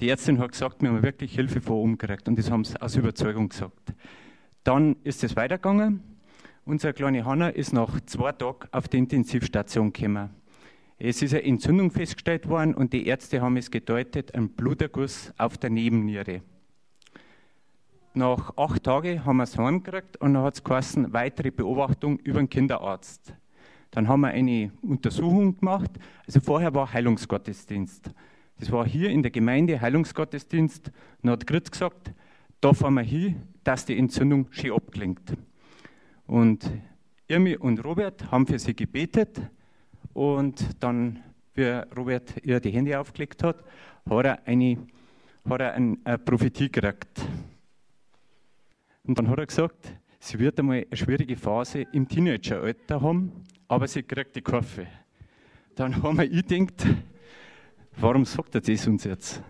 [0.00, 2.96] Die Ärztin hat gesagt, wir haben wirklich Hilfe vor umgekriegt und das haben sie aus
[2.96, 3.92] Überzeugung gesagt.
[4.64, 6.02] Dann ist es weitergegangen.
[6.64, 10.41] Unsere kleine Hanna ist nach zwei Tagen auf die Intensivstation gekommen.
[11.04, 15.58] Es ist eine Entzündung festgestellt worden und die Ärzte haben es gedeutet, ein Bluterguss auf
[15.58, 16.42] der Nebenniere.
[18.14, 22.38] Nach acht Tagen haben wir es heimgekriegt und dann hat es geheißen, weitere Beobachtung über
[22.38, 23.34] den Kinderarzt.
[23.90, 25.90] Dann haben wir eine Untersuchung gemacht.
[26.24, 28.12] Also vorher war Heilungsgottesdienst.
[28.60, 30.92] Das war hier in der Gemeinde Heilungsgottesdienst.
[31.20, 32.12] Dann hat Gritz gesagt,
[32.60, 35.36] da fahren wir hin, dass die Entzündung schön abklingt.
[36.28, 36.70] Und
[37.26, 39.40] Irmi und Robert haben für sie gebetet
[40.14, 41.20] und dann,
[41.54, 41.64] wie
[41.96, 43.64] Robert ihr die Hände aufgelegt hat,
[44.08, 44.78] hat er eine,
[45.48, 47.20] hat er eine Prophetie gekriegt.
[49.04, 53.32] Und dann hat er gesagt, sie wird einmal eine schwierige Phase im Teenageralter haben
[53.72, 54.86] aber sie kriegt die Kurve.
[55.74, 56.86] Dann haben wir gedacht,
[57.96, 59.42] warum sagt er das uns jetzt?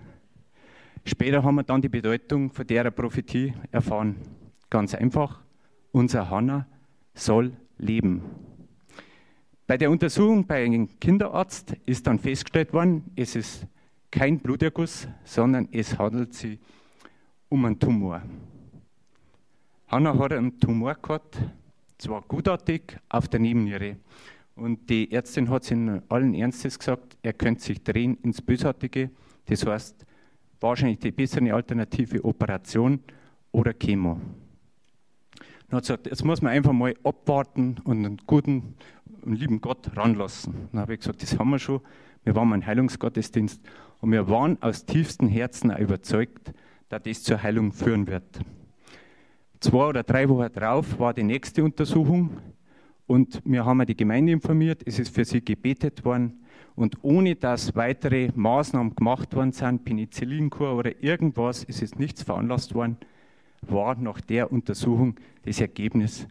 [1.05, 4.14] Später haben wir dann die Bedeutung von der Prophetie erfahren.
[4.70, 5.40] Ganz einfach,
[5.90, 6.68] unser Hanna
[7.14, 8.22] soll leben.
[9.73, 13.67] Bei der Untersuchung bei einem Kinderarzt ist dann festgestellt worden, es ist
[14.11, 16.59] kein Bluterguss, sondern es handelt sich
[17.49, 18.21] um einen Tumor.
[19.89, 21.39] Hanna hat einen Tumor gehabt,
[21.97, 23.97] zwar gutartig auf der Nebenniere.
[24.57, 29.09] Und die Ärztin hat in allen Ernstes gesagt, er könnte sich drehen ins Bösartige.
[29.47, 30.05] Das heißt,
[30.61, 33.01] wahrscheinlich die bessere Alternative Operation
[33.53, 34.21] oder Chemo.
[35.73, 38.75] Dann hat gesagt, jetzt muss man einfach mal abwarten und einen guten
[39.25, 40.69] lieben Gott ranlassen.
[40.73, 41.81] Dann habe ich gesagt, das haben wir schon.
[42.25, 43.61] Wir waren ein Heilungsgottesdienst
[44.01, 46.53] und wir waren aus tiefstem Herzen überzeugt,
[46.89, 48.41] dass das zur Heilung führen wird.
[49.61, 52.31] Zwei oder drei Wochen drauf war die nächste Untersuchung
[53.07, 57.75] und wir haben die Gemeinde informiert, es ist für sie gebetet worden und ohne dass
[57.77, 62.97] weitere Maßnahmen gemacht worden sind, Penicillinkur oder irgendwas, ist es nichts veranlasst worden,
[63.63, 66.27] war nach der Untersuchung das Ergebnis,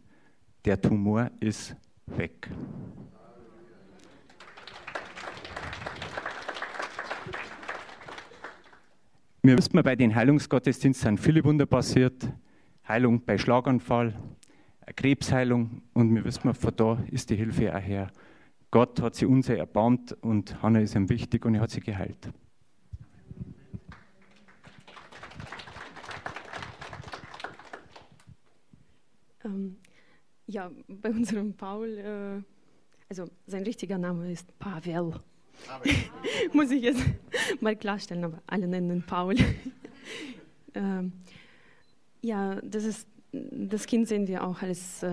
[0.65, 1.75] der Tumor ist
[2.07, 2.49] weg.
[9.43, 12.31] Wir wissen, bei den Heilungsgottesdiensten viele Wunder passiert.
[12.87, 14.13] Heilung bei Schlaganfall,
[14.95, 18.11] Krebsheilung und wir wissen, von da ist die Hilfe auch her.
[18.69, 22.31] Gott hat sie uns erbarmt und Hannah ist ihm wichtig und er hat sie geheilt.
[29.43, 29.80] Ähm,
[30.51, 32.43] ja, bei unserem Paul, äh,
[33.09, 35.13] also sein richtiger Name ist Pavel.
[36.53, 37.03] Muss ich jetzt
[37.59, 39.35] mal klarstellen, aber alle nennen ihn Paul.
[40.75, 41.13] ähm,
[42.21, 45.09] ja, das ist das Kind sehen wir auch als äh,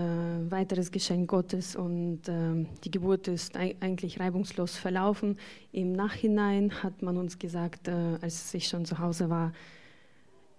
[0.50, 5.38] weiteres Geschenk Gottes und äh, die Geburt ist eigentlich reibungslos verlaufen.
[5.70, 9.52] Im Nachhinein hat man uns gesagt, äh, als ich schon zu Hause war,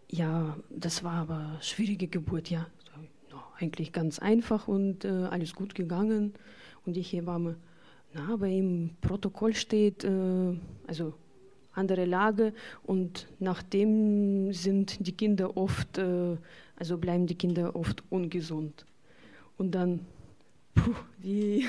[0.10, 2.66] ja, das war aber schwierige Geburt, ja,
[3.60, 6.34] eigentlich ganz einfach und äh, alles gut gegangen.
[6.86, 7.58] Und die Hebamme,
[8.14, 11.14] na, aber im Protokoll steht, äh, also
[11.74, 16.38] andere Lage und nachdem sind die Kinder oft, äh,
[16.76, 18.86] also bleiben die Kinder oft ungesund.
[19.58, 20.06] Und dann,
[20.74, 21.66] puh, wie,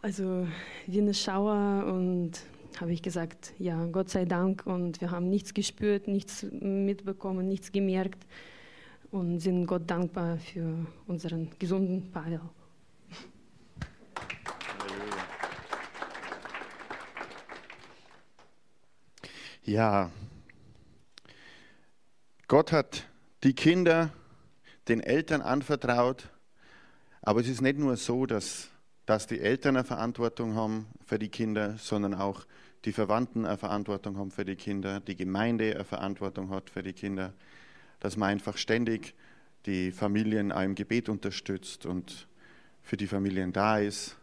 [0.00, 0.46] also
[0.86, 2.42] wie eine Schauer und
[2.80, 7.72] habe ich gesagt, ja, Gott sei Dank und wir haben nichts gespürt, nichts mitbekommen, nichts
[7.72, 8.26] gemerkt
[9.12, 12.40] und sind Gott dankbar für unseren gesunden Pavel.
[19.64, 20.10] Ja,
[22.48, 23.04] Gott hat
[23.44, 24.10] die Kinder
[24.88, 26.28] den Eltern anvertraut,
[27.20, 28.70] aber es ist nicht nur so, dass,
[29.06, 32.44] dass die Eltern eine Verantwortung haben für die Kinder, sondern auch
[32.86, 36.94] die Verwandten eine Verantwortung haben für die Kinder, die Gemeinde eine Verantwortung hat für die
[36.94, 37.32] Kinder,
[38.02, 39.14] dass man einfach ständig
[39.64, 42.26] die Familien im Gebet unterstützt und
[42.82, 44.16] für die Familien da ist.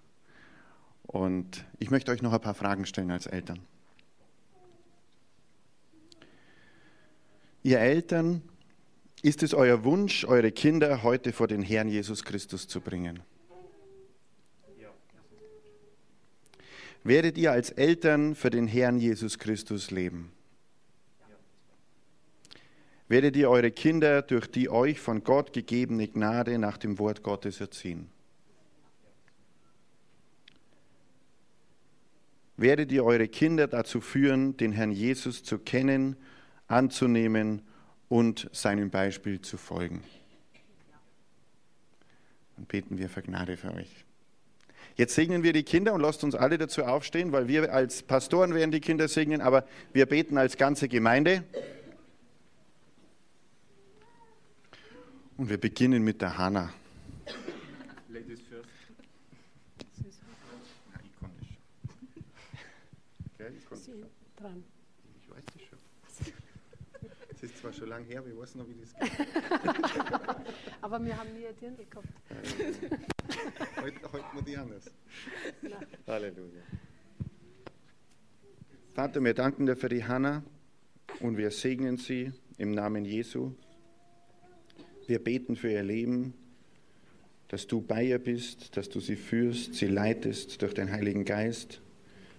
[1.04, 3.60] Und ich möchte euch noch ein paar Fragen stellen als Eltern.
[7.64, 8.42] Ihr Eltern,
[9.22, 13.22] ist es euer Wunsch, eure Kinder heute vor den Herrn Jesus Christus zu bringen?
[14.78, 14.90] Ja.
[17.06, 20.34] Werdet ihr als Eltern für den Herrn Jesus Christus leben?
[23.10, 27.60] Werdet ihr eure Kinder durch die euch von Gott gegebene Gnade nach dem Wort Gottes
[27.60, 28.07] erziehen?
[32.55, 36.18] Werdet ihr eure Kinder dazu führen, den Herrn Jesus zu kennen,
[36.68, 37.64] anzunehmen
[38.10, 40.03] und seinem Beispiel zu folgen?
[42.57, 44.05] Dann beten wir für Gnade für euch.
[44.97, 48.53] Jetzt segnen wir die Kinder und lasst uns alle dazu aufstehen, weil wir als Pastoren
[48.53, 51.43] werden die Kinder segnen, aber wir beten als ganze Gemeinde.
[55.40, 56.74] Und wir beginnen mit der Hanna.
[58.10, 58.68] Ladies first.
[59.96, 60.20] Ich
[61.22, 61.32] kann
[63.70, 63.94] das schon.
[63.94, 64.64] Okay, ich, dran.
[65.22, 66.34] ich weiß das schon.
[67.34, 69.28] Es ist zwar schon lange her, aber ich weiß noch, wie das geht.
[70.82, 72.08] aber wir haben nie Dirn gehabt.
[73.82, 74.92] heute, heute mal die anders.
[76.06, 76.64] Halleluja.
[78.94, 80.44] Vater, wir danken dir für die Hanna
[81.22, 83.54] und wir segnen sie im Namen Jesu.
[85.10, 86.36] Wir beten für ihr Leben,
[87.47, 91.82] dass du bei ihr bist, dass du sie führst, sie leitest durch den Heiligen Geist,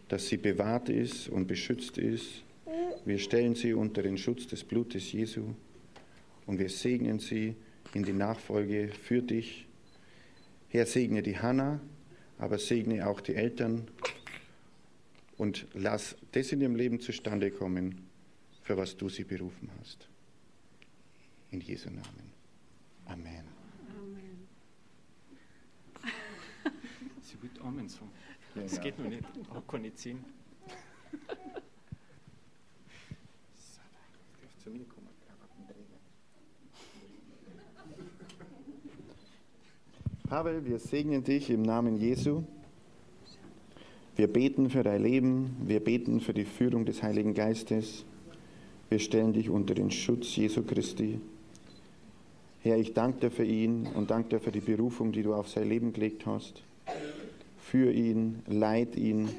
[0.07, 2.45] dass sie bewahrt ist und beschützt ist.
[3.05, 5.57] Wir stellen sie unter den Schutz des Blutes Jesu
[6.47, 7.57] und wir segnen sie
[7.93, 9.67] in die Nachfolge für dich.
[10.69, 11.81] Herr, segne die Hanna,
[12.39, 13.89] aber segne auch die Eltern
[15.37, 18.07] und lass das in ihrem Leben zustande kommen,
[18.63, 20.09] für was du sie berufen hast.
[21.51, 22.40] In Jesu Namen.
[23.13, 23.45] Amen.
[23.99, 24.49] Amen.
[27.23, 28.11] Sie wird Amen sagen.
[28.55, 28.83] Das ja.
[28.83, 29.25] geht noch nicht.
[29.53, 30.25] Auch kann nicht sehen.
[34.63, 35.09] zu mir kommen.
[40.29, 42.45] Pavel, wir segnen dich im Namen Jesu.
[44.15, 48.05] Wir beten für dein Leben, wir beten für die Führung des Heiligen Geistes.
[48.89, 51.21] Wir stellen dich unter den Schutz Jesu Christi.
[52.63, 55.49] Herr, ich danke dir für ihn und danke dir für die Berufung, die du auf
[55.49, 56.63] sein Leben gelegt hast.
[57.59, 59.31] Für ihn, leit ihn,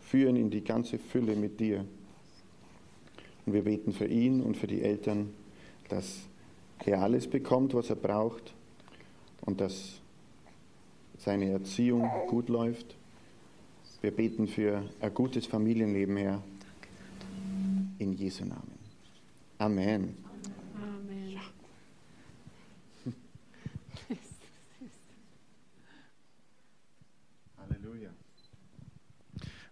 [0.00, 1.86] führen in die ganze Fülle mit dir.
[3.46, 5.30] Und wir beten für ihn und für die Eltern,
[5.88, 6.18] dass
[6.84, 8.52] er alles bekommt, was er braucht
[9.42, 10.00] und dass
[11.18, 12.94] seine Erziehung gut läuft.
[14.02, 16.42] Wir beten für ein gutes Familienleben, Herr.
[17.98, 18.78] In Jesu Namen.
[19.58, 20.29] Amen.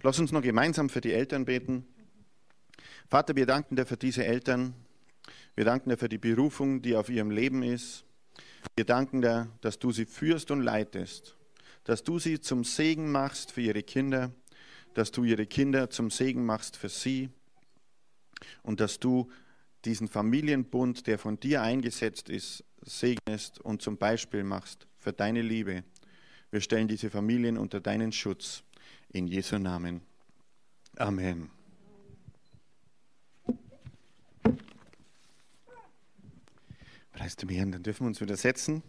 [0.03, 1.85] Lass uns noch gemeinsam für die Eltern beten.
[3.09, 4.75] Vater, wir danken dir für diese Eltern.
[5.57, 8.05] Wir danken dir für die Berufung, die auf ihrem Leben ist.
[8.77, 11.37] Wir danken dir, dass du sie führst und leitest,
[11.83, 14.31] dass du sie zum Segen machst für ihre Kinder,
[14.95, 17.31] dass du ihre Kinder zum Segen machst für sie
[18.63, 19.29] und dass du
[19.85, 25.83] diesen Familienbund, der von dir eingesetzt ist, segnest und zum Beispiel machst für deine Liebe.
[26.53, 28.63] Wir stellen diese Familien unter deinen Schutz.
[29.11, 30.03] In Jesu Namen.
[30.97, 31.51] Amen.
[37.13, 38.83] Preis dem Herrn, dann dürfen wir uns wieder setzen.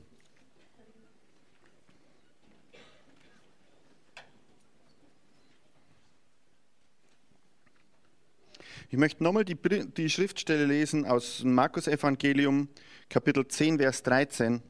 [8.92, 12.68] Ich möchte nochmal die, die Schriftstelle lesen aus dem Markus-Evangelium,
[13.08, 14.62] Kapitel 10, Vers 13.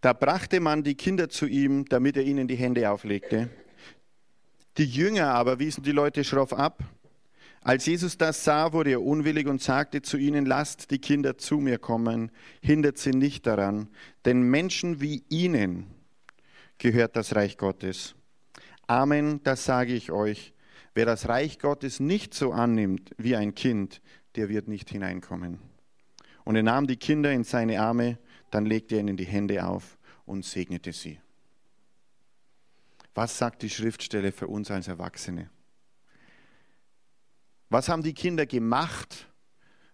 [0.00, 3.50] Da brachte man die Kinder zu ihm, damit er ihnen die Hände auflegte.
[4.78, 6.82] Die Jünger aber wiesen die Leute schroff ab.
[7.62, 11.56] Als Jesus das sah, wurde er unwillig und sagte zu ihnen, lasst die Kinder zu
[11.58, 13.88] mir kommen, hindert sie nicht daran,
[14.24, 15.86] denn Menschen wie ihnen
[16.78, 18.14] gehört das Reich Gottes.
[18.86, 20.52] Amen, das sage ich euch.
[20.94, 24.00] Wer das Reich Gottes nicht so annimmt wie ein Kind,
[24.36, 25.58] der wird nicht hineinkommen.
[26.44, 28.18] Und er nahm die Kinder in seine Arme,
[28.50, 31.18] dann legte er ihnen die Hände auf und segnete sie.
[33.16, 35.48] Was sagt die Schriftstelle für uns als Erwachsene?
[37.70, 39.26] Was haben die Kinder gemacht?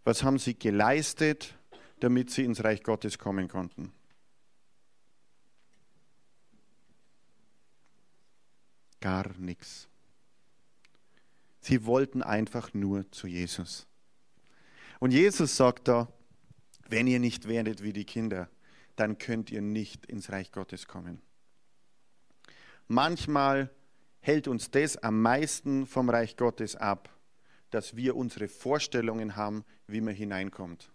[0.03, 1.57] Was haben sie geleistet,
[2.01, 3.93] damit sie ins Reich Gottes kommen konnten?
[8.99, 9.87] Gar nichts.
[11.61, 13.87] Sie wollten einfach nur zu Jesus.
[14.99, 16.13] Und Jesus sagt da,
[16.89, 18.51] wenn ihr nicht werdet wie die Kinder,
[18.97, 21.23] dann könnt ihr nicht ins Reich Gottes kommen.
[22.89, 23.71] Manchmal
[24.21, 27.09] hält uns das am meisten vom Reich Gottes ab,
[27.71, 30.93] dass wir unsere Vorstellungen haben, wie man hineinkommt.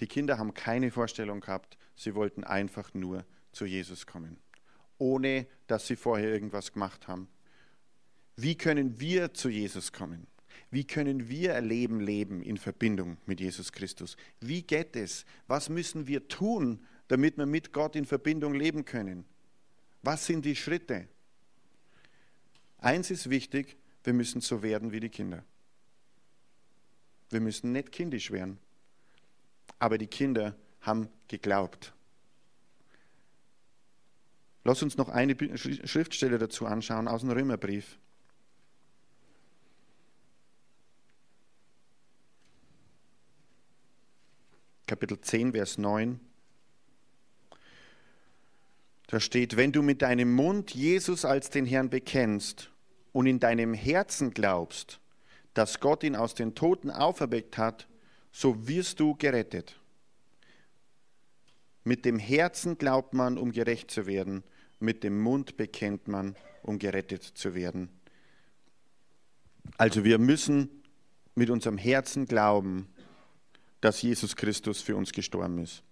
[0.00, 4.38] Die Kinder haben keine Vorstellung gehabt, sie wollten einfach nur zu Jesus kommen,
[4.96, 7.28] ohne dass sie vorher irgendwas gemacht haben.
[8.36, 10.26] Wie können wir zu Jesus kommen?
[10.70, 14.16] Wie können wir erleben, leben in Verbindung mit Jesus Christus?
[14.40, 15.24] Wie geht es?
[15.46, 19.24] Was müssen wir tun, damit wir mit Gott in Verbindung leben können?
[20.02, 21.08] Was sind die Schritte?
[22.78, 25.44] Eins ist wichtig, wir müssen so werden wie die Kinder.
[27.28, 28.58] Wir müssen nicht kindisch werden.
[29.78, 31.92] Aber die Kinder haben geglaubt.
[34.64, 37.98] Lass uns noch eine Schriftstelle dazu anschauen aus dem Römerbrief.
[44.86, 46.20] Kapitel 10, Vers 9.
[49.10, 52.70] Da steht, wenn du mit deinem Mund Jesus als den Herrn bekennst
[53.10, 55.00] und in deinem Herzen glaubst,
[55.52, 57.88] dass Gott ihn aus den Toten auferweckt hat,
[58.30, 59.80] so wirst du gerettet.
[61.82, 64.44] Mit dem Herzen glaubt man, um gerecht zu werden,
[64.78, 67.88] mit dem Mund bekennt man, um gerettet zu werden.
[69.76, 70.84] Also wir müssen
[71.34, 72.86] mit unserem Herzen glauben,
[73.80, 75.82] dass Jesus Christus für uns gestorben ist.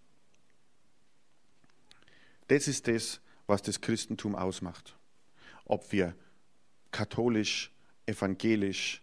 [2.48, 4.96] Das ist das, was das Christentum ausmacht.
[5.64, 6.14] Ob wir
[6.90, 7.72] katholisch,
[8.06, 9.02] evangelisch,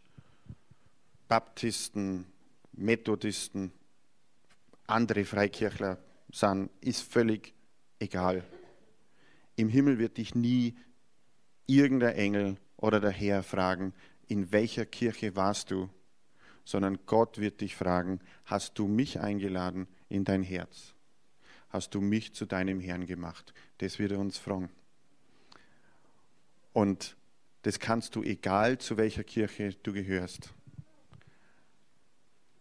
[1.27, 2.25] Baptisten,
[2.73, 3.71] Methodisten,
[4.87, 5.97] andere Freikirchler
[6.31, 7.53] sind, ist völlig
[7.99, 8.43] egal.
[9.55, 10.75] Im Himmel wird dich nie
[11.65, 13.93] irgendein Engel oder der Herr fragen,
[14.27, 15.89] in welcher Kirche warst du?
[16.65, 20.94] sondern Gott wird dich fragen, hast du mich eingeladen in dein Herz?
[21.69, 23.53] Hast du mich zu deinem Herrn gemacht?
[23.79, 24.69] Das wird er uns fragen.
[26.73, 27.15] Und
[27.63, 30.53] das kannst du, egal zu welcher Kirche du gehörst.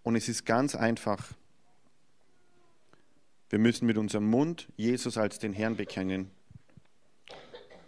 [0.02, 1.32] Und es ist ganz einfach.
[3.50, 6.30] Wir müssen mit unserem Mund Jesus als den Herrn bekennen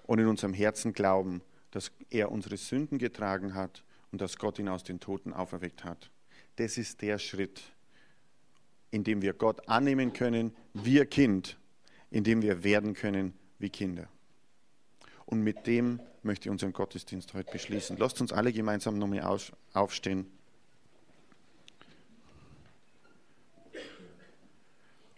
[0.07, 4.69] und in unserem Herzen glauben, dass er unsere Sünden getragen hat und dass Gott ihn
[4.69, 6.11] aus den Toten auferweckt hat.
[6.57, 7.63] Das ist der Schritt,
[8.97, 11.59] in dem wir Gott annehmen können, wir Kind,
[12.11, 14.09] in dem wir werden können wie Kinder.
[15.27, 17.99] Und mit dem möchte ich unseren Gottesdienst heute beschließen.
[17.99, 19.39] Lasst uns alle gemeinsam nochmal
[19.75, 20.27] aufstehen.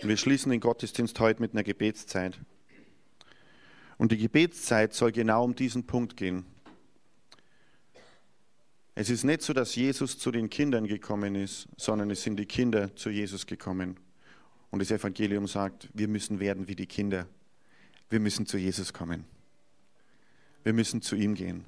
[0.03, 2.41] Und wir schließen den Gottesdienst heute mit einer Gebetszeit.
[3.97, 6.47] Und die Gebetszeit soll genau um diesen Punkt gehen.
[9.01, 12.47] Es ist nicht so, dass Jesus zu den Kindern gekommen ist, sondern es sind die
[12.47, 13.97] Kinder zu Jesus gekommen.
[14.73, 17.29] Und das Evangelium sagt, wir müssen werden wie die Kinder.
[18.11, 19.25] Wir müssen zu Jesus kommen.
[20.65, 21.65] Wir müssen zu ihm gehen.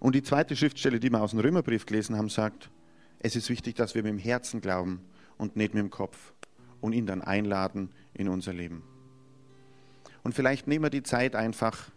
[0.00, 2.70] Und die zweite Schriftstelle, die wir aus dem Römerbrief gelesen haben, sagt,
[3.18, 5.04] es ist wichtig, dass wir mit dem Herzen glauben
[5.36, 6.32] und nicht mit dem Kopf
[6.80, 8.82] und ihn dann einladen in unser Leben.
[10.22, 11.90] Und vielleicht nehmen wir die Zeit einfach,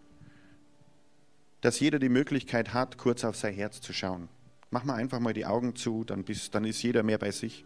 [1.62, 4.30] dass jeder die Möglichkeit hat, kurz auf sein Herz zu schauen.
[4.72, 7.66] Mach mal einfach mal die Augen zu, dann, bist, dann ist jeder mehr bei sich.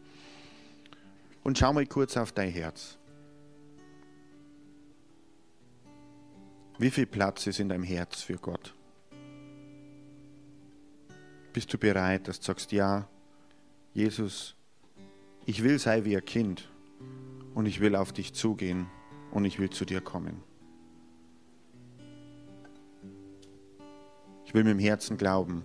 [1.43, 2.97] Und schau mal kurz auf dein Herz.
[6.79, 8.73] Wie viel Platz ist in deinem Herz für Gott?
[11.51, 13.07] Bist du bereit, dass du sagst, ja,
[13.93, 14.55] Jesus,
[15.45, 16.69] ich will sein wie ein Kind
[17.53, 18.87] und ich will auf dich zugehen
[19.31, 20.41] und ich will zu dir kommen.
[24.53, 25.63] Ich will mit dem Herzen glauben.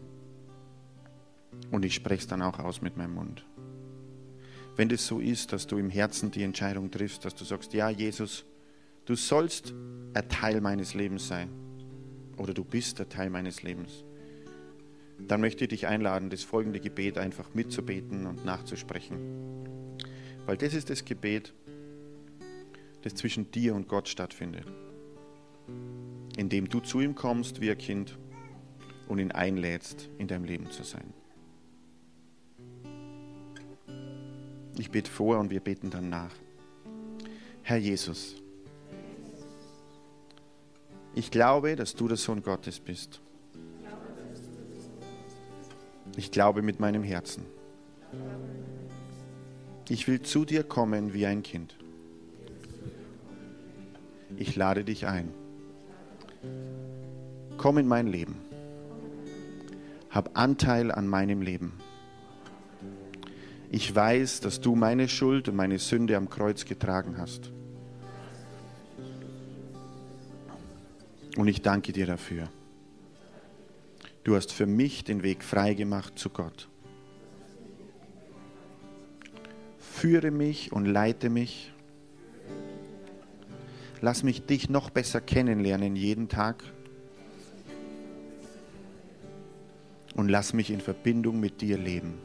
[1.70, 3.44] Und ich spreche es dann auch aus mit meinem Mund.
[4.76, 7.90] Wenn das so ist, dass du im Herzen die Entscheidung triffst, dass du sagst, ja
[7.90, 8.46] Jesus,
[9.04, 9.74] du sollst
[10.14, 11.50] ein Teil meines Lebens sein.
[12.38, 14.04] Oder du bist ein Teil meines Lebens.
[15.18, 19.18] Dann möchte ich dich einladen, das folgende Gebet einfach mitzubeten und nachzusprechen.
[20.46, 21.52] Weil das ist das Gebet,
[23.02, 24.64] das zwischen dir und Gott stattfindet.
[26.38, 28.16] Indem du zu ihm kommst wie ein Kind
[29.08, 31.12] und ihn einlädst, in deinem Leben zu sein.
[34.76, 36.32] Ich bete vor und wir beten dann nach.
[37.62, 38.36] Herr Jesus,
[41.14, 43.20] ich glaube, dass du der Sohn Gottes bist.
[46.16, 47.44] Ich glaube mit meinem Herzen.
[49.88, 51.76] Ich will zu dir kommen wie ein Kind.
[54.36, 55.32] Ich lade dich ein.
[57.56, 58.47] Komm in mein Leben
[60.10, 61.74] hab Anteil an meinem Leben.
[63.70, 67.52] Ich weiß, dass du meine Schuld und meine Sünde am Kreuz getragen hast.
[71.36, 72.48] Und ich danke dir dafür.
[74.24, 76.68] Du hast für mich den Weg freigemacht zu Gott.
[79.78, 81.72] Führe mich und leite mich.
[84.00, 86.62] Lass mich dich noch besser kennenlernen jeden Tag.
[90.18, 92.18] Und lass mich in Verbindung mit dir leben.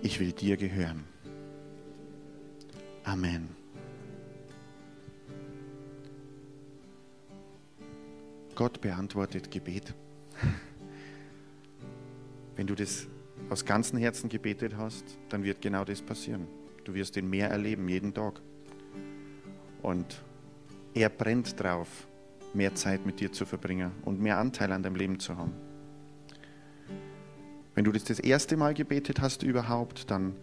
[0.00, 1.04] Ich will dir gehören.
[3.04, 3.50] Amen.
[8.54, 9.92] Gott beantwortet Gebet.
[12.56, 13.06] Wenn du das
[13.50, 16.48] aus ganzem Herzen gebetet hast, dann wird genau das passieren.
[16.84, 18.40] Du wirst ihn mehr erleben, jeden Tag.
[19.82, 20.22] Und
[20.94, 22.06] er brennt drauf,
[22.54, 25.52] mehr Zeit mit dir zu verbringen und mehr Anteil an deinem Leben zu haben.
[27.74, 30.34] Wenn du das das erste Mal gebetet hast überhaupt, dann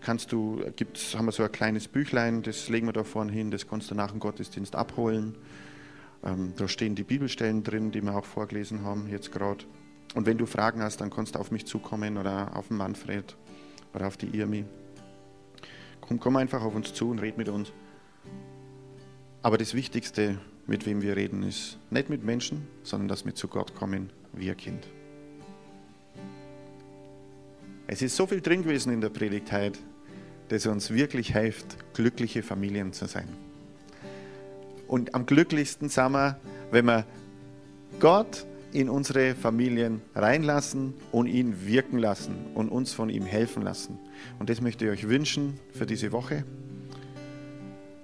[0.00, 3.50] kannst du, gibt's, haben wir so ein kleines Büchlein, das legen wir da vorne hin,
[3.50, 5.36] das kannst du nach dem Gottesdienst abholen.
[6.24, 9.64] Ähm, da stehen die Bibelstellen drin, die wir auch vorgelesen haben jetzt gerade.
[10.14, 13.36] Und wenn du Fragen hast, dann kannst du auf mich zukommen oder auf den Manfred
[13.94, 14.64] oder auf die Irmi.
[16.00, 17.72] Komm, komm einfach auf uns zu und red mit uns.
[19.42, 23.48] Aber das Wichtigste, mit wem wir reden, ist nicht mit Menschen, sondern dass wir zu
[23.48, 24.86] Gott kommen wie ein Kind.
[27.86, 29.78] Es ist so viel drin gewesen in der Predigt heute,
[30.48, 33.28] das uns wirklich hilft, glückliche Familien zu sein.
[34.88, 36.38] Und am glücklichsten sind wir,
[36.70, 37.06] wenn wir
[38.00, 43.98] Gott in unsere Familien reinlassen und ihn wirken lassen und uns von ihm helfen lassen.
[44.38, 46.44] Und das möchte ich euch wünschen für diese Woche.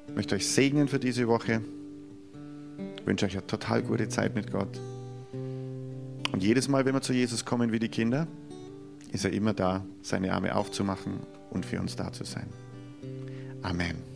[0.09, 1.61] Ich möchte euch segnen für diese Woche.
[3.03, 4.81] Ich wünsche euch eine total gute Zeit mit Gott.
[5.33, 8.29] Und jedes Mal, wenn wir zu Jesus kommen wie die Kinder,
[9.11, 11.15] ist er immer da, seine Arme aufzumachen
[11.51, 12.47] und für uns da zu sein.
[13.63, 14.12] Amen.